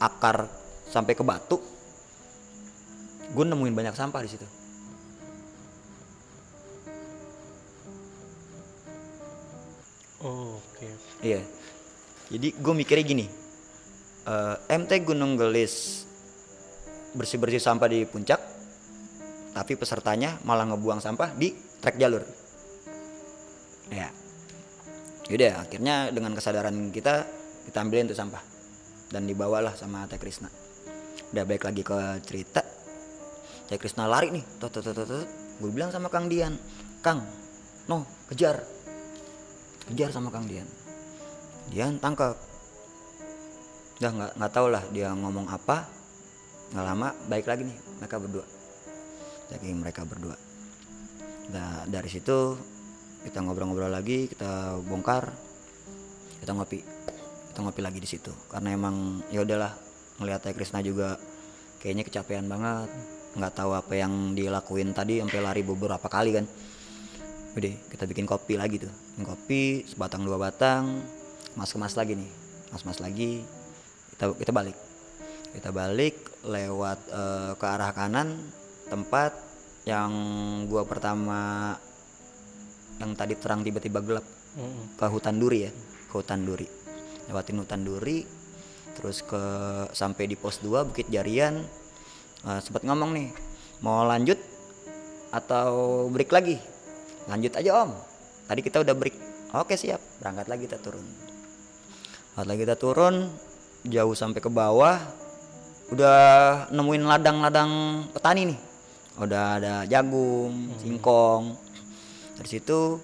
[0.00, 0.48] akar
[0.88, 1.56] sampai ke batu
[3.34, 4.46] gue nemuin banyak sampah di situ
[10.24, 10.88] Oh, oke.
[11.20, 11.44] Iya.
[12.32, 13.26] Jadi gue mikirnya gini,
[14.24, 16.08] eh, MT Gunung Gelis
[17.12, 18.40] bersih-bersih sampah di puncak,
[19.52, 21.52] tapi pesertanya malah ngebuang sampah di
[21.84, 22.24] trek jalur.
[23.92, 24.08] Ya.
[25.28, 27.28] Yaudah, akhirnya dengan kesadaran kita
[27.68, 28.40] kita ambilin tuh sampah
[29.12, 30.48] dan dibawalah sama Teh Krisna.
[31.36, 32.64] Udah balik lagi ke cerita.
[33.68, 35.28] Teh Krisna lari nih, tot tot tot tot.
[35.60, 36.56] Gue bilang sama Kang Dian,
[37.04, 37.20] Kang,
[37.92, 38.73] no kejar,
[39.90, 40.66] kejar sama Kang Dian.
[41.72, 42.36] Dia tangkap.
[44.00, 45.88] Udah nggak nggak tahu lah dia ngomong apa.
[46.72, 48.44] Nggak lama baik lagi nih mereka berdua.
[49.52, 50.36] Saking mereka berdua.
[51.52, 52.56] Nah dari situ
[53.24, 55.32] kita ngobrol-ngobrol lagi kita bongkar
[56.40, 56.80] kita ngopi.
[57.52, 58.32] Kita ngopi lagi di situ.
[58.50, 59.72] Karena emang ya udahlah
[60.20, 61.16] ngelihat Krisna juga
[61.80, 62.88] kayaknya kecapean banget.
[63.34, 66.46] Nggak tahu apa yang dilakuin tadi sampai lari beberapa kali kan
[67.54, 68.90] udah kita bikin kopi lagi tuh.
[69.14, 71.02] Bikin kopi sebatang dua batang
[71.54, 72.30] mas kemas lagi nih.
[72.74, 73.46] Mas mas lagi
[74.14, 74.76] kita kita balik.
[75.54, 78.34] Kita balik lewat eh, ke arah kanan
[78.90, 79.32] tempat
[79.86, 80.10] yang
[80.66, 81.72] gua pertama
[82.98, 84.26] yang tadi terang tiba-tiba gelap.
[84.54, 84.94] Mm-mm.
[84.94, 85.72] ke hutan duri ya?
[86.10, 86.66] Ke hutan duri.
[87.26, 88.22] Lewatin hutan duri
[88.94, 89.42] terus ke
[89.90, 91.62] sampai di pos 2 Bukit Jarian.
[92.44, 93.28] Eh, sempat ngomong nih
[93.82, 94.38] mau lanjut
[95.34, 96.73] atau break lagi
[97.28, 97.92] lanjut aja om.
[98.44, 99.16] Tadi kita udah break.
[99.56, 100.00] Oke siap.
[100.20, 101.04] Berangkat lagi kita turun.
[102.34, 103.14] Berangkat lagi kita turun.
[103.88, 105.00] Jauh sampai ke bawah.
[105.92, 106.18] Udah
[106.72, 108.58] nemuin ladang-ladang petani nih.
[109.20, 111.56] Udah ada jagung singkong.
[112.40, 112.98] Dari situ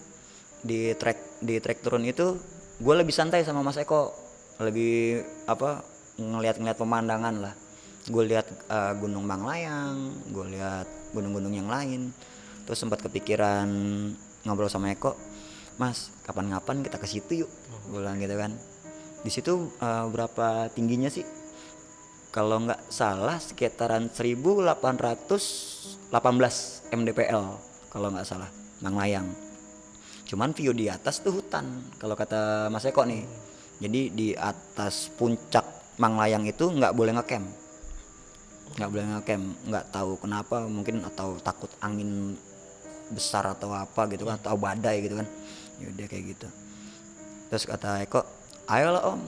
[0.61, 2.37] di trek di trek turun itu
[2.81, 4.13] gue lebih santai sama Mas Eko.
[4.61, 5.81] Lebih apa
[6.21, 7.55] ngelihat-ngelihat pemandangan lah.
[8.09, 12.13] Gue lihat eh, gunung Banglayang gue lihat gunung-gunung yang lain
[12.71, 13.67] terus sempat kepikiran
[14.47, 15.19] ngobrol sama Eko
[15.81, 17.51] Mas kapan-kapan kita ke situ yuk
[17.89, 18.53] bilang gitu kan.
[19.25, 21.25] Di situ eh, berapa tingginya sih?
[22.31, 26.13] Kalau nggak salah sekitaran 1818
[26.95, 27.45] mdpl
[27.91, 28.47] kalau nggak salah
[28.79, 29.27] Banglayang
[30.31, 31.67] cuman view di atas tuh hutan
[31.99, 33.27] kalau kata Mas Eko nih.
[33.81, 35.65] Jadi di atas puncak
[35.99, 37.49] Manglayang itu nggak boleh ngecamp.
[38.79, 42.39] Nggak boleh ngecamp nggak tahu kenapa mungkin atau takut angin
[43.11, 45.27] besar atau apa gitu kan atau badai gitu kan.
[45.83, 46.49] Yaudah kayak gitu.
[47.51, 48.23] Terus kata Eko
[48.71, 49.21] ayolah om.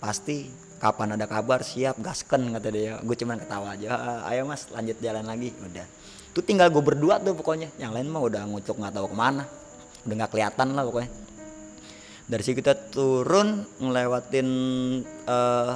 [0.00, 0.50] Pasti
[0.82, 2.00] kapan ada kabar siap.
[2.02, 2.98] Gasken kata dia.
[3.04, 5.54] Gue cuman ketawa aja "Ah, ayo mas lanjut jalan lagi.
[5.62, 5.86] Udah
[6.34, 7.70] tuh tinggal gue berdua tuh pokoknya.
[7.78, 9.44] Yang lain mah udah ngucuk nggak tahu ke mana.
[10.08, 11.10] Udah nggak kelihatan lah pokoknya.
[12.30, 14.48] Dari situ kita turun ngelewatin
[15.06, 15.72] eh,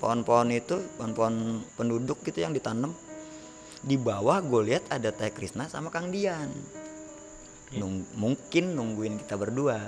[0.00, 2.92] pohon-pohon itu pohon-pohon penduduk gitu yang ditanam.
[3.80, 6.52] Di bawah gue lihat ada Teh Krisna sama Kang Dian
[7.78, 9.86] Nung- mungkin nungguin kita berdua.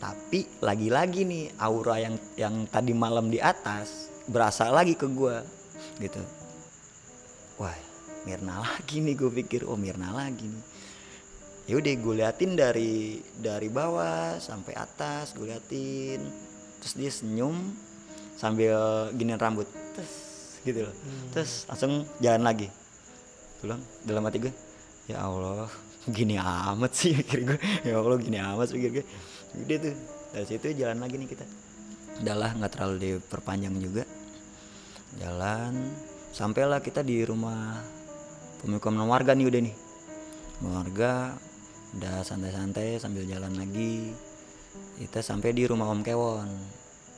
[0.00, 5.42] Tapi lagi-lagi nih aura yang yang tadi malam di atas berasa lagi ke gua
[6.00, 6.22] gitu.
[7.60, 7.76] Wah
[8.24, 10.64] Mirna lagi nih gue pikir oh Mirna lagi nih.
[11.68, 16.20] Ya udah gue liatin dari dari bawah sampai atas gue liatin.
[16.80, 17.56] Terus dia senyum
[18.36, 19.68] sambil giniin rambut.
[19.96, 20.12] Terus
[20.64, 20.94] gitu loh.
[21.32, 22.68] Terus langsung jalan lagi.
[23.60, 24.52] Pulang dalam hati gue
[25.08, 25.68] ya Allah
[26.08, 29.06] gini amat sih pikir gue ya Allah gini amat pikir gue
[29.66, 29.96] udah tuh.
[30.30, 31.42] Dari situ jalan lagi nih kita.
[32.22, 34.06] Udahlah nggak terlalu diperpanjang juga.
[35.18, 35.90] Jalan
[36.30, 37.82] sampailah kita di rumah
[38.62, 39.76] pemukiman warga nih udah nih.
[40.62, 41.34] Warga
[41.98, 44.14] udah santai-santai sambil jalan lagi.
[45.02, 46.48] Kita sampai di rumah Om Kewon.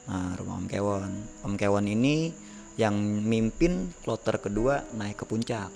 [0.09, 1.11] Nah rumah Om Kewon.
[1.45, 2.33] Om Kewon ini
[2.81, 2.97] yang
[3.29, 5.69] mimpin kloter kedua naik ke puncak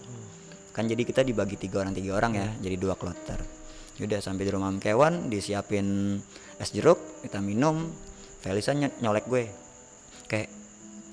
[0.76, 3.40] kan jadi kita dibagi tiga orang tiga orang ya jadi dua kloter.
[3.96, 6.20] Udah sampai di rumah Om Kewon disiapin
[6.60, 7.88] es jeruk kita minum
[8.44, 9.48] Felisa ny- nyolek gue.
[10.28, 10.52] Kayak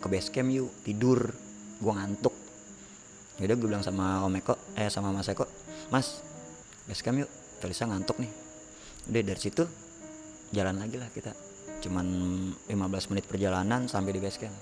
[0.03, 1.31] ke base camp yuk tidur
[1.79, 2.35] gua ngantuk.
[3.39, 5.47] Yaudah gue bilang sama Om Eko eh sama Mas Eko
[5.95, 6.19] Mas
[6.83, 7.31] base camp yuk
[7.63, 8.31] Felisa ngantuk nih.
[9.07, 9.63] Udah dari situ
[10.51, 11.31] jalan lagi lah kita.
[11.79, 12.05] Cuman
[12.67, 14.55] 15 menit perjalanan sampai di base camp.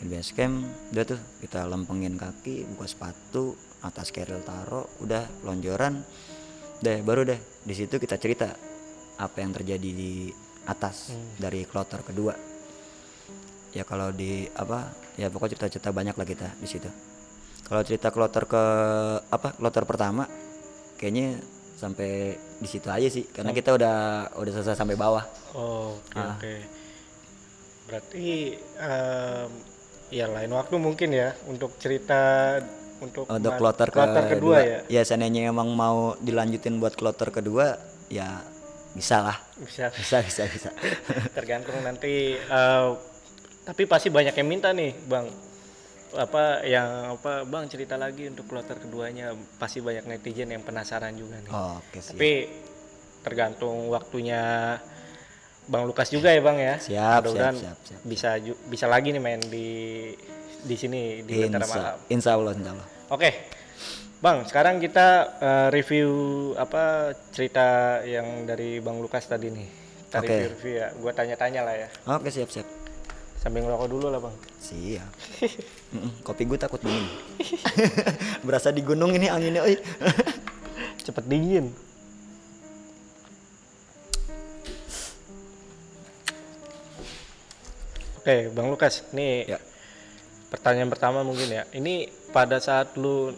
[0.00, 0.64] Di base camp
[0.96, 3.52] udah tuh kita lempengin kaki buka sepatu
[3.84, 6.00] atas keril taro udah lonjoran.
[6.80, 8.48] Deh baru deh di situ kita cerita
[9.14, 10.32] apa yang terjadi di
[10.66, 12.34] atas dari kloter kedua.
[13.74, 16.88] Ya kalau di apa ya pokoknya cerita-cerita banyak lah kita di situ.
[17.64, 18.64] Kalau cerita kloter ke
[19.28, 20.28] apa kloter pertama
[20.96, 21.40] kayaknya
[21.74, 23.96] sampai di situ aja sih karena kita udah
[24.36, 25.24] udah selesai sampai bawah.
[25.52, 26.36] Oh, oke Ah.
[26.38, 26.54] oke.
[27.84, 29.48] Berarti em,
[30.08, 32.56] ya lain waktu mungkin ya untuk cerita
[33.02, 34.78] untuk untuk kloter, kloter kedua ya.
[34.86, 37.78] ya seandainya emang mau dilanjutin buat kloter kedua
[38.12, 38.38] ya
[38.94, 40.70] bisa lah Bisa bisa bisa bisa
[41.36, 42.88] tergantung nanti eh,
[43.64, 45.24] tapi pasti banyak yang minta nih, Bang.
[46.14, 51.40] Apa yang apa Bang cerita lagi untuk kloter keduanya pasti banyak netizen yang penasaran juga
[51.42, 51.50] nih.
[51.50, 52.32] Oh, oke sih Tapi
[53.24, 54.76] tergantung waktunya
[55.64, 56.76] Bang Lukas juga ya Bang ya.
[56.76, 58.00] Siap, Mudah-mudahan siap, siap, siap.
[58.04, 58.30] bisa
[58.68, 59.68] bisa lagi nih main di
[60.64, 61.76] di sini di Lentera Malam.
[61.76, 63.30] insya, insya Allah insya Allah Oke.
[64.18, 65.06] Bang, sekarang kita
[65.36, 66.08] eh, review
[66.56, 67.64] apa cerita
[68.02, 69.68] yang dari Bang Lukas tadi nih.
[70.08, 70.26] Kita Oke.
[70.26, 70.88] review-review ya.
[70.96, 71.88] Gua tanya-tanya lah ya.
[72.08, 72.64] oke siap siap
[73.36, 74.32] Sambil ngerokok dulu lah, Bang.
[74.56, 75.04] siap
[75.92, 77.04] Mm-mm, kopi gue takut dingin
[78.48, 79.76] berasa di gunung ini anginnya oi
[81.04, 81.68] Cepet dingin.
[88.18, 89.58] Oke, Bang Lukas, nih ya
[90.54, 91.66] pertanyaan pertama mungkin ya.
[91.74, 93.34] Ini pada saat lu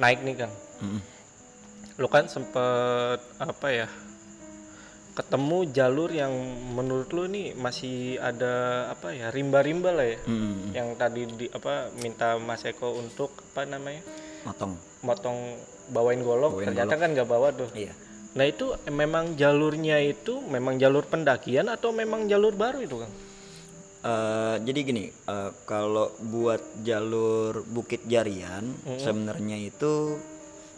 [0.00, 1.00] naik nih kan, Mm-mm.
[2.00, 3.88] lu kan sempet apa ya
[5.12, 6.32] ketemu jalur yang
[6.72, 10.18] menurut lu nih masih ada apa ya rimba-rimba lah ya.
[10.24, 10.72] Mm-mm.
[10.72, 14.00] yang tadi di apa minta Mas Eko untuk apa namanya
[14.48, 14.72] motong.
[15.04, 15.38] motong
[15.92, 16.56] bawain golok.
[16.56, 17.68] Bawain ternyata kan nggak bawa tuh.
[17.76, 17.92] Iya.
[18.32, 23.12] Nah itu memang jalurnya itu memang jalur pendakian atau memang jalur baru itu kan
[24.02, 30.18] Eh, jadi gini eh, kalau buat jalur Bukit Jarian sebenarnya itu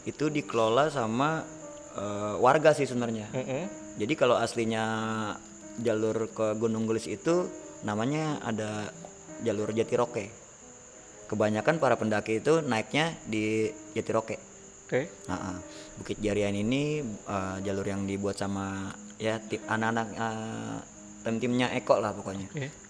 [0.04, 1.40] itu dikelola sama
[1.96, 3.32] eh, warga sih sebenarnya.
[3.96, 4.84] Jadi kalau aslinya
[5.80, 7.48] jalur ke Gunung Gelis itu
[7.80, 8.92] namanya ada
[9.40, 10.28] jalur Jatiroke.
[11.24, 14.36] Kebanyakan para pendaki itu naiknya di Jatiroke.
[14.84, 15.08] Oke.
[15.32, 15.58] Nah, ah.
[15.96, 20.12] Bukit Jarian ini eh, jalur yang dibuat sama ya tim anak-anak
[21.24, 22.52] tim-timnya Eko lah pokoknya.
[22.52, 22.83] Oke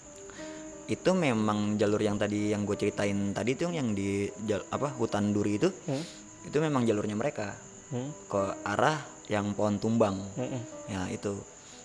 [0.85, 5.33] itu memang jalur yang tadi yang gue ceritain tadi tuh yang di jal- apa hutan
[5.33, 6.05] duri itu Hmm.
[6.45, 7.57] itu memang jalurnya mereka.
[7.85, 8.11] Hmm.
[8.27, 8.97] ke arah
[9.29, 10.19] yang pohon tumbang.
[10.35, 10.63] Mm-mm.
[10.89, 11.37] ya itu.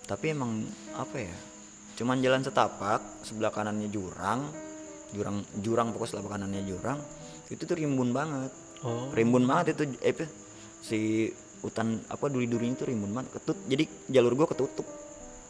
[0.03, 0.63] Tapi emang
[0.95, 1.35] apa ya
[1.99, 4.47] cuman jalan setapak sebelah kanannya jurang
[5.11, 6.97] jurang jurang pokoknya sebelah kanannya jurang
[7.47, 8.49] itu tuh rimbun banget.
[8.81, 9.11] Oh.
[9.11, 10.15] Rimbun banget itu eh,
[10.79, 10.99] si
[11.59, 13.57] hutan apa duri-durinya itu rimbun banget ketut.
[13.67, 14.87] Jadi jalur gua ketutup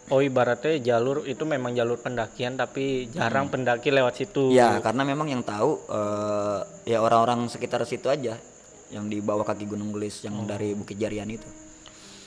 [0.09, 4.51] oh ibaratnya jalur itu memang jalur pendakian tapi jarang pendaki lewat situ.
[4.53, 8.35] Ya karena memang yang tahu eh, ya orang-orang sekitar situ aja
[8.89, 11.45] yang di bawah kaki Gunung Gelis yang dari Bukit Jarian itu.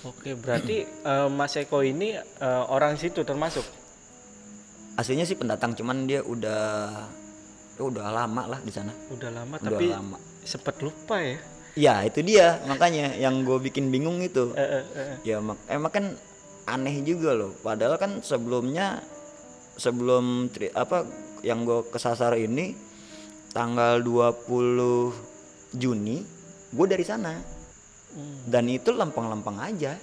[0.06, 3.66] Oke berarti eh, Mas Eko ini eh, orang situ termasuk?
[4.94, 6.62] Aslinya sih pendatang cuman dia udah
[7.78, 8.94] ya udah lama lah di sana.
[9.10, 10.16] Udah lama udah tapi lama.
[10.46, 11.38] sempet lupa ya?
[11.72, 14.52] Ya itu dia makanya yang gue bikin bingung itu.
[14.52, 15.16] Eh, eh, eh, eh.
[15.24, 16.04] ya mak emang kan
[16.66, 17.52] aneh juga loh.
[17.60, 19.02] Padahal kan sebelumnya
[19.76, 21.06] sebelum tri- apa
[21.42, 22.76] yang gue kesasar ini
[23.50, 26.22] tanggal 20 Juni
[26.72, 27.34] gue dari sana.
[28.12, 28.44] Hmm.
[28.44, 29.96] dan itu lempeng-lempeng aja.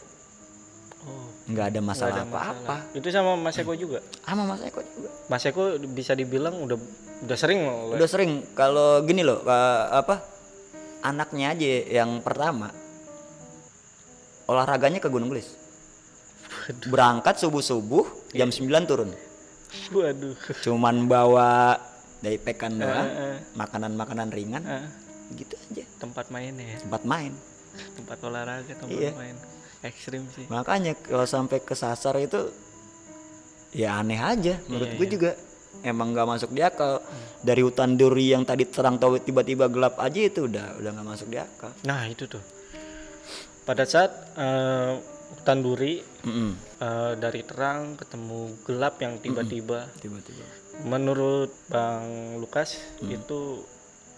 [1.05, 1.29] Oh.
[1.45, 2.89] Nggak ada masalah apa-apa.
[2.97, 4.01] itu sama Mas Eko juga?
[4.25, 5.09] Sama Mas Eko juga.
[5.29, 6.73] Mas Eko bisa dibilang udah
[7.21, 7.93] udah sering loh.
[7.93, 8.49] Udah sering.
[8.57, 10.25] Kalau gini loh apa
[11.05, 12.73] anaknya aja yang pertama
[14.49, 15.55] olahraganya ke Gunung Gelis
[16.87, 19.09] berangkat subuh-subuh jam 9 turun.
[19.93, 20.37] Waduh.
[20.65, 21.77] Cuman bawa
[22.19, 23.37] dari pekan doang eh.
[23.55, 24.63] makanan-makanan ringan.
[24.65, 24.85] Eh,
[25.37, 25.83] gitu aja.
[25.97, 26.77] Tempat mainnya ya?
[26.81, 27.33] Sempat main.
[27.95, 29.11] Tempat olahraga tempat Iya.
[29.13, 29.35] main.
[29.79, 30.45] Ekstrim sih.
[30.51, 32.49] Makanya kalau sampai kesasar itu
[33.71, 34.57] ya aneh aja.
[34.67, 35.13] Menurut Iya, gue iya.
[35.13, 35.31] juga
[35.85, 36.99] emang nggak masuk di akal.
[37.39, 41.27] Dari hutan duri yang tadi terang tahu tiba-tiba gelap aja itu udah udah nggak masuk
[41.31, 41.71] di akal.
[41.87, 42.41] Nah itu tuh.
[43.63, 44.93] Pada saat eh,
[45.35, 46.51] hutan duri Mm-mm.
[46.81, 49.89] eh, dari terang ketemu gelap yang tiba-tiba.
[50.01, 50.45] Tiba-tiba.
[50.85, 53.61] Menurut Bang Lukas itu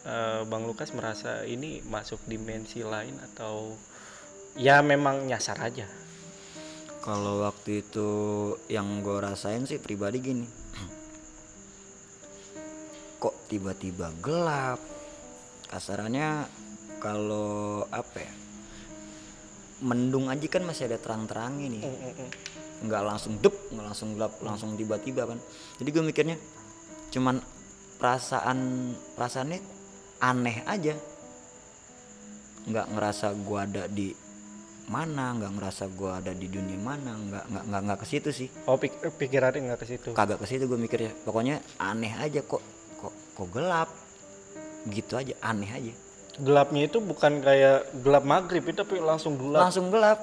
[0.08, 3.76] eh, Bang Lukas merasa ini masuk dimensi lain atau
[4.56, 5.88] ya memang nyasar aja?
[7.02, 8.10] Kalau waktu itu
[8.70, 10.46] yang gue rasain sih pribadi gini.
[13.24, 14.78] Kok tiba-tiba gelap?
[15.72, 16.46] Kasarannya
[17.02, 18.41] kalau apa ya
[19.82, 21.84] mendung aja kan masih ada terang-terangnya nih
[22.82, 25.38] nggak langsung dep nggak langsung gelap langsung tiba-tiba kan.
[25.78, 26.38] Jadi gue mikirnya
[27.14, 27.38] cuman
[28.02, 28.58] perasaan
[29.14, 29.60] perasaannya
[30.22, 30.98] aneh aja.
[32.66, 34.10] Nggak ngerasa gue ada di
[34.90, 38.50] mana nggak ngerasa gue ada di dunia mana nggak nggak nggak nggak ke situ sih.
[38.66, 40.10] Oh pik pikirannya nggak ke situ.
[40.18, 41.14] Kagak ke situ gue mikirnya.
[41.22, 42.66] Pokoknya aneh aja kok
[42.98, 43.90] kok kok gelap.
[44.90, 45.94] Gitu aja aneh aja
[46.42, 49.70] gelapnya itu bukan kayak gelap maghrib itu tapi langsung gelap.
[49.70, 50.20] Langsung gelap.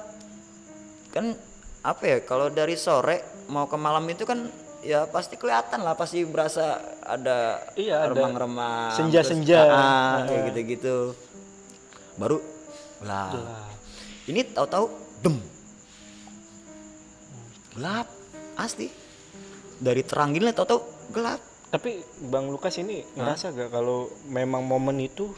[1.09, 1.33] Kan
[1.79, 4.51] apa ya kalau dari sore mau ke malam itu kan
[4.83, 9.59] ya pasti kelihatan lah pasti berasa ada Iya, remang-remang senja-senja.
[9.65, 11.15] ah, kayak gitu-gitu.
[12.19, 12.43] Baru
[12.99, 13.31] gelap.
[13.33, 13.71] Gelap.
[14.27, 14.85] ini tahu-tahu
[15.23, 15.35] dem.
[17.73, 18.07] Gelap
[18.59, 18.91] asli
[19.79, 20.83] dari terang gini tahu-tahu
[21.15, 21.39] gelap.
[21.69, 25.29] Tapi bang Lukas ini ngerasa gak kalau memang momen itu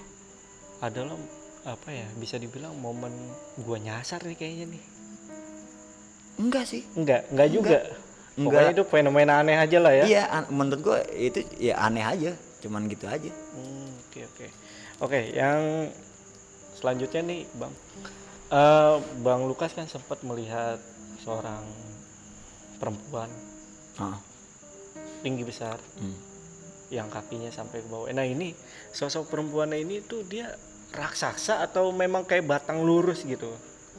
[0.81, 1.17] adalah
[1.61, 3.13] apa ya bisa dibilang momen
[3.61, 4.83] gua nyasar nih kayaknya nih.
[6.41, 6.81] Enggak sih.
[6.97, 7.79] Enggak enggak juga.
[8.31, 8.63] Enggak.
[8.63, 10.05] pokoknya itu fenomena aneh aja lah ya.
[10.07, 13.29] Iya menurut gue itu ya aneh aja cuman gitu aja.
[13.29, 14.47] Hmm, Oke oke.
[15.01, 15.91] Oke yang
[16.79, 17.73] selanjutnya nih bang.
[18.51, 20.79] Eh, bang Lukas kan sempat melihat
[21.21, 21.63] seorang
[22.81, 23.29] perempuan
[23.99, 24.17] Ah,
[25.21, 26.17] tinggi besar hmm.
[26.89, 28.09] yang kakinya sampai ke bawah.
[28.09, 28.55] Nah ini
[28.95, 30.49] sosok perempuannya ini tuh dia
[30.91, 33.47] raksasa atau memang kayak batang lurus gitu?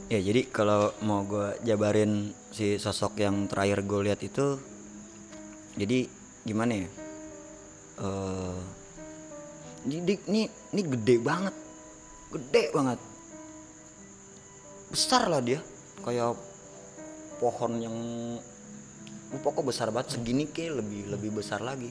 [0.09, 4.61] Ya jadi kalau mau gue jabarin si sosok yang terakhir gue lihat itu,
[5.77, 6.05] jadi
[6.45, 6.89] gimana ya?
[8.03, 8.59] Eh,
[9.89, 11.55] jadi ini ini gede banget,
[12.33, 12.99] gede banget,
[14.89, 15.61] besar lah dia,
[16.03, 16.37] kayak
[17.41, 17.97] pohon yang
[19.41, 20.19] pokok besar banget.
[20.19, 21.89] Segini ke lebih lebih besar lagi.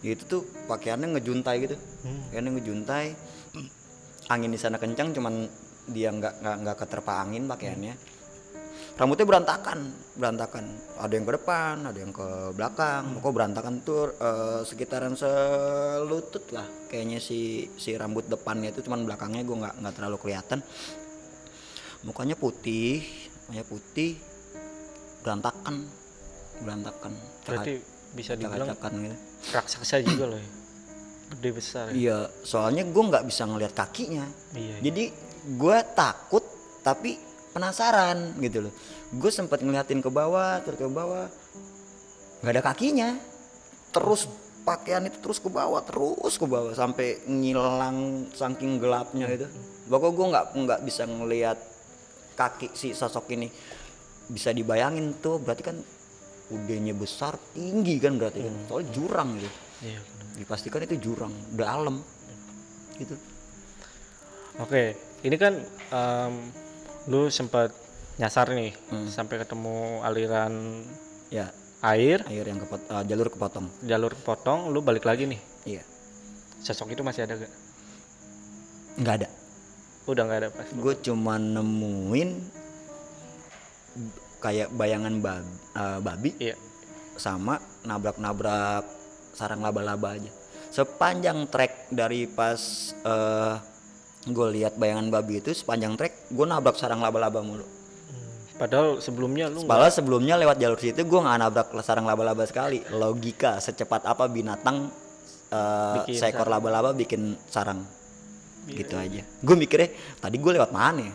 [0.00, 1.76] Ya itu tuh pakaiannya ngejuntai gitu,
[2.32, 3.06] pakaiannya ngejuntai,
[4.30, 5.34] angin di sana kencang cuman
[5.90, 7.94] dia nggak nggak nggak keterpa angin pakaiannya.
[8.94, 9.78] Rambutnya berantakan
[10.14, 10.64] berantakan.
[11.00, 13.16] Ada yang ke depan ada yang ke belakang.
[13.18, 16.68] Pokoknya berantakan tuh eh, sekitaran selutut lah.
[16.86, 20.60] Kayaknya si si rambut depannya itu cuman belakangnya gue nggak nggak terlalu kelihatan.
[22.06, 23.02] Mukanya putih
[23.48, 24.10] mukanya putih
[25.26, 25.90] berantakan
[26.62, 27.12] berantakan.
[27.48, 27.72] Berarti
[28.14, 29.16] bisa dibilang gitu.
[29.54, 30.59] raksasa juga loh ya.
[31.30, 31.94] Gede besar ya.
[31.94, 34.26] Iya, soalnya gue nggak bisa ngelihat kakinya.
[34.54, 34.76] Iya, iya.
[34.82, 35.04] Jadi
[35.56, 36.42] gue takut
[36.82, 37.16] tapi
[37.54, 38.72] penasaran gitu loh.
[39.14, 41.26] Gue sempat ngeliatin ke bawah, terus ke bawah,
[42.42, 43.10] nggak ada kakinya.
[43.90, 44.26] Terus
[44.62, 49.46] pakaian itu terus ke bawah, terus ke bawah sampai ngilang saking gelapnya itu.
[49.90, 51.58] Pokoknya gue nggak nggak bisa ngelihat
[52.34, 53.50] kaki si sosok ini.
[54.30, 55.76] Bisa dibayangin tuh, berarti kan
[56.50, 58.54] udahnya besar, tinggi kan berarti kan.
[58.66, 60.00] Soalnya jurang gitu Iya.
[60.40, 62.00] Dipastikan itu jurang dalam
[62.96, 63.14] gitu
[64.58, 65.56] Oke, ini kan
[65.88, 66.34] em,
[67.06, 67.72] lu sempat
[68.16, 69.06] nyasar nih Hmm.
[69.06, 70.84] sampai ketemu aliran
[71.28, 71.48] ya
[71.80, 75.40] air, air yang kepot eh, jalur kepotong jalur potong, lu balik lagi nih.
[75.66, 75.82] iya
[76.60, 77.52] Sosok itu masih ada gak?
[78.98, 79.28] nggak ada
[80.04, 80.68] Udah nggak ada pas.
[80.68, 82.30] gue cuma nemuin
[84.38, 86.56] kayak bayangan bab- eh, babi Iya.
[87.14, 88.84] sama nabrak-nabrak
[89.34, 90.30] sarang laba-laba aja
[90.70, 92.60] sepanjang trek dari pas
[92.94, 93.54] eh
[94.20, 97.66] gue lihat bayangan babi itu sepanjang trek gue nabrak sarang laba-laba mulu
[98.60, 102.84] Padahal sebelumnya lu Padahal sebelumnya lewat jalur situ gue nggak nabrak sarang laba-laba sekali.
[102.92, 104.92] Logika secepat apa binatang
[105.48, 106.60] Bikin seekor sarang.
[106.60, 107.80] laba-laba bikin sarang.
[108.68, 109.22] Iya, gitu aja.
[109.40, 111.14] Gue mikirnya tadi gue lewat mana ya?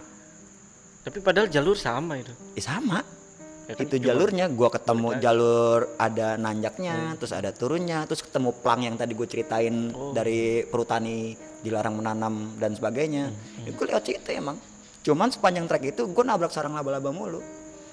[1.05, 2.34] tapi padahal jalur sama itu.
[2.57, 3.05] Eh, sama.
[3.66, 7.18] Ya kan itu jalurnya gue ketemu jalur ada nanjaknya, Hmm.
[7.18, 10.13] terus ada turunnya, terus ketemu plang yang tadi gue ceritain Oh.
[10.13, 13.26] dari perhutani dilarang menanam dan sebagainya.
[13.28, 14.61] Hmm, Ya, gue lewat situ emang.
[15.01, 17.38] Cuman sepanjang trek itu gue nabrak sarang laba-laba mulu.
[17.38, 17.43] Oh,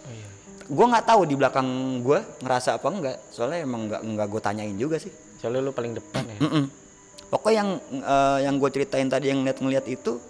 [0.08, 0.28] iya.
[0.62, 1.68] gue nggak tahu di belakang
[2.00, 5.92] gue ngerasa apa enggak soalnya emang nggak nggak gue tanyain juga sih Soalnya lu paling
[5.92, 6.38] depan ya.
[6.38, 6.64] Mm-mm.
[7.28, 10.22] pokoknya yang eh, yang gue ceritain tadi yang lihat ngeliat itu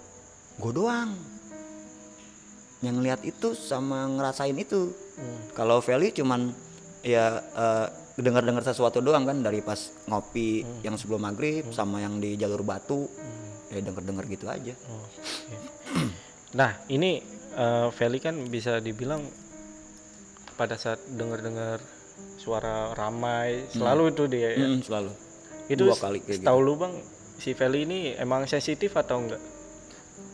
[0.55, 1.13] gue doang
[2.79, 5.39] yang ngeliat itu sama ngerasain itu Hmm.
[5.53, 6.49] kalau Feli cuman
[7.01, 12.33] ya eh, dengar-dengar sesuatu doang kan dari pas ngopi yang sebelum maghrib sama yang di
[12.33, 13.05] jalur batu
[13.67, 15.05] ya denger-denger gitu aja Oh,
[15.47, 15.59] iya.
[16.53, 17.21] nah ini
[17.53, 19.21] eh, Feli kan bisa dibilang
[20.53, 21.81] pada saat dengar-dengar
[22.35, 24.65] suara ramai selalu itu dia ya.
[24.67, 25.11] Mm, selalu
[25.65, 26.45] itu dua kali kayak gitu.
[26.45, 26.93] tahu lu bang
[27.35, 29.41] si Feli ini emang sensitif atau enggak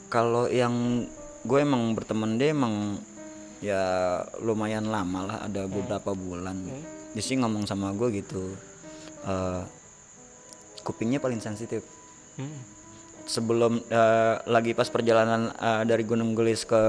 [0.08, 1.06] kalau yang
[1.42, 3.00] gue emang berteman dia emang
[3.60, 3.84] ya
[4.40, 6.64] lumayan lama lah ada beberapa bulan.
[7.16, 8.56] Dia sih ngomong sama gue gitu
[9.28, 9.62] eh,
[10.84, 11.84] kupingnya paling sensitif.
[12.40, 12.56] Hmm.
[13.30, 16.82] sebelum eh, lagi pas perjalanan eh, dari Gunung Gelis ke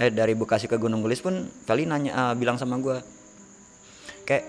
[0.00, 2.98] eh dari Bekasi ke Gunung Gelis pun Feli nanya eh, bilang sama gue
[4.26, 4.42] kayak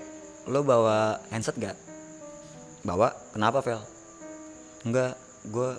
[0.49, 1.77] lo bawa handset gak
[2.87, 3.11] bawa.
[3.35, 3.83] Kenapa Vel
[4.87, 5.69] enggak gue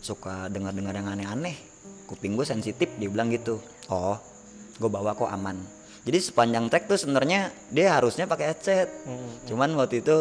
[0.00, 1.69] suka dengar-dengar yang aneh-aneh
[2.10, 4.18] kuping gue sensitif dia bilang gitu oh
[4.76, 5.62] gue bawa kok aman
[6.02, 9.30] jadi sepanjang trek tuh sebenarnya dia harusnya pakai headset Hmm.
[9.46, 10.16] cuman waktu itu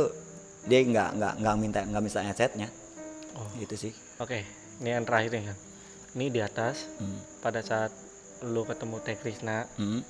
[0.64, 2.70] dia nggak nggak nggak minta nggak minta headsetnya
[3.32, 3.48] Oh.
[3.56, 4.44] gitu sih Oke,
[4.78, 5.58] ini yang terakhir nih kan.
[6.12, 7.24] Ini di atas Hmm.
[7.40, 7.88] pada saat
[8.42, 9.64] lu ketemu Teh Krishna.
[9.76, 10.04] Hmm.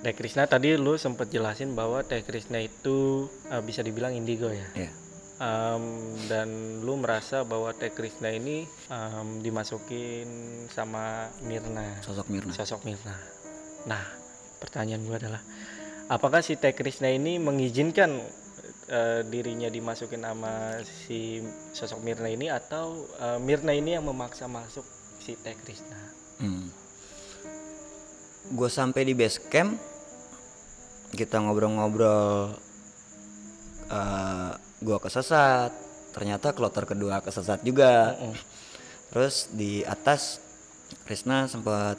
[0.00, 4.68] Teh Krishna tadi lu sempet jelasin bahwa Teh Krishna itu eh, bisa dibilang indigo ya.
[4.74, 4.92] Iya.
[5.40, 5.84] Em,
[6.28, 6.48] dan
[6.84, 10.28] lu merasa bahwa Teh Krishna ini em, dimasukin
[10.68, 13.16] sama Mirna, sosok Mirna sosok Mirna.
[13.88, 14.04] Nah,
[14.60, 15.40] pertanyaan gua adalah
[16.12, 18.20] apakah si Teh Krishna ini mengizinkan
[18.92, 21.40] eh, dirinya dimasukin sama si
[21.72, 24.84] sosok Mirna ini atau eh, Mirna ini yang memaksa masuk
[25.24, 25.96] si Teh Krishna?
[26.36, 26.68] Hmm.
[28.52, 29.72] Gue sampai di base camp,
[31.16, 32.60] kita ngobrol-ngobrol.
[33.88, 35.70] eh gue kesesat,
[36.16, 38.16] ternyata kloter kedua kesesat juga.
[38.16, 38.36] Mm-mm.
[39.12, 40.40] Terus di atas,
[41.06, 41.98] Krisna sempat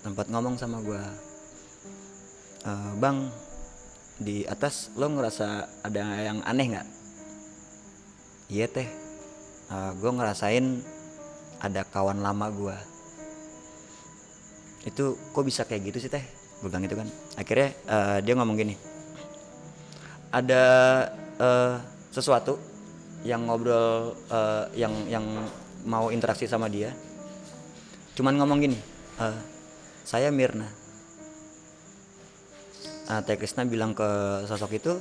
[0.00, 1.02] sempat ngomong sama gue,
[2.64, 3.28] "Eh, bang,
[4.20, 6.88] di atas lo ngerasa ada yang aneh nggak?
[8.50, 8.88] Iya teh,
[9.70, 10.82] gue ngerasain
[11.60, 12.76] ada kawan lama gue
[14.88, 16.24] itu kok bisa kayak gitu sih teh
[16.60, 18.74] gue bilang gitu kan akhirnya eh, dia ngomong gini
[20.32, 20.64] ada
[21.36, 21.74] eh,
[22.10, 22.58] sesuatu
[23.22, 25.24] yang ngobrol eh, yang yang
[25.86, 26.92] mau interaksi sama dia.
[28.18, 28.78] Cuman ngomong gini
[29.22, 29.38] eh,
[30.04, 30.66] saya Mirna.
[33.10, 34.06] Nah, Teh Krisna bilang ke
[34.46, 34.94] sosok itu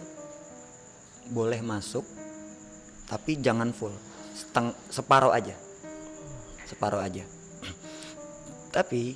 [1.30, 2.02] boleh masuk
[3.06, 3.94] tapi jangan full.
[4.34, 5.54] Seteng separuh aja.
[6.66, 7.26] Separuh aja.
[8.76, 9.14] Tapi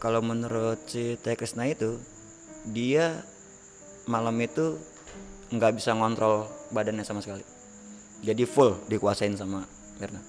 [0.00, 2.00] kalau menurut si Teh Krisna itu
[2.68, 3.24] dia
[4.08, 4.76] malam itu
[5.52, 7.42] nggak bisa ngontrol badannya sama sekali.
[8.20, 9.64] Jadi full dikuasain sama
[9.98, 10.20] Mirna.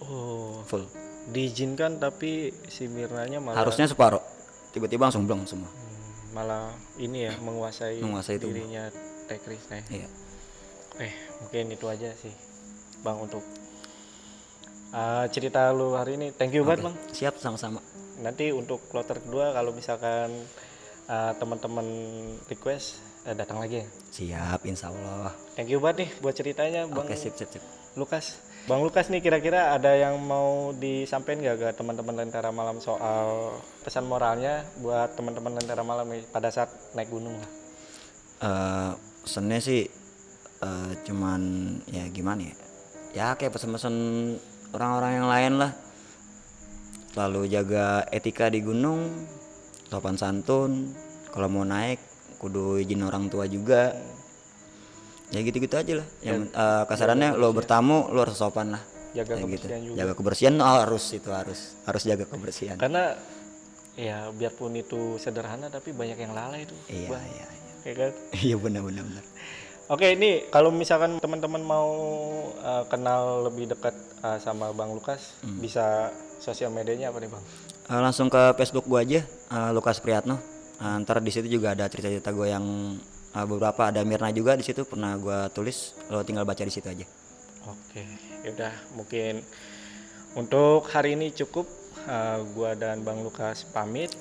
[0.00, 0.88] Oh, full.
[1.30, 4.22] Diizinkan tapi si Mirnanya malah harusnya separuh.
[4.72, 5.68] Tiba-tiba langsung blong semua.
[5.68, 8.88] Hmm, malah ini ya menguasai, Menguasai dirinya
[9.28, 10.02] Teh Krishna ya.
[10.02, 10.08] iya.
[11.00, 12.32] Eh, mungkin itu aja sih,
[13.00, 13.40] Bang untuk
[14.92, 16.28] uh, cerita lu hari ini.
[16.34, 16.96] Thank you banget, Bang.
[17.10, 17.80] siap sama-sama.
[18.20, 20.28] Nanti untuk kloter kedua kalau misalkan
[21.10, 21.86] uh, teman-teman
[22.46, 23.86] request eh, datang lagi ya.
[24.14, 27.60] siap insya Allah Thank you banget nih buat ceritanya, Bang oke sip sip sip
[27.98, 28.38] Lukas.
[28.70, 34.06] Bang Lukas nih kira-kira ada yang mau disampaikan gak ke teman-teman Lentera Malam soal pesan
[34.06, 37.50] moralnya buat teman-teman Lentera Malam nih pada saat naik gunung lah.
[38.40, 38.90] eh
[39.26, 39.84] pesennya sih
[40.62, 41.40] eh, cuman
[41.90, 42.54] ya gimana ya
[43.10, 43.94] ya kayak pesan-pesan
[44.70, 45.72] orang-orang yang lain lah
[47.10, 49.02] selalu jaga etika di gunung
[49.90, 50.94] sopan santun
[51.28, 51.98] kalau mau naik
[52.38, 53.92] kudu izin orang tua juga
[55.30, 59.66] ya gitu-gitu aja lah yang eh, kasarannya lo bertamu lo harus sopan lah Jaga gitu.
[59.66, 59.96] kebersihan juga.
[59.98, 63.18] jaga kebersihan oh, harus itu harus harus jaga kebersihan Karena
[63.92, 66.74] ya biarpun itu sederhana tapi banyak yang lalai itu.
[66.88, 67.46] iya iya iya
[67.80, 68.10] Ya kan?
[68.46, 69.24] iya benar benar benar
[69.90, 71.90] Oke, ini kalau misalkan teman-teman mau
[72.56, 73.90] uh, kenal lebih dekat
[74.22, 75.58] uh, sama Bang Lukas, Hmm.
[75.58, 77.42] bisa sosial medianya apa nih, Bang?
[77.90, 80.38] Eh, langsung ke Facebook gua aja eh, Lukas Priyatno
[80.80, 82.96] Eh, ntar di situ juga ada cerita-cerita gue yang
[83.36, 86.88] eh, beberapa ada Mirna juga di situ pernah gua tulis lo tinggal baca di situ
[86.88, 87.04] aja
[87.68, 88.00] Oke,
[88.40, 89.44] yaudah mungkin
[90.38, 91.66] untuk hari ini cukup.
[92.08, 94.14] Uh, gua dan Bang Lukas pamit.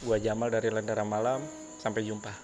[0.00, 1.44] Gua Jamal dari Lentera Malam.
[1.82, 2.43] Sampai jumpa.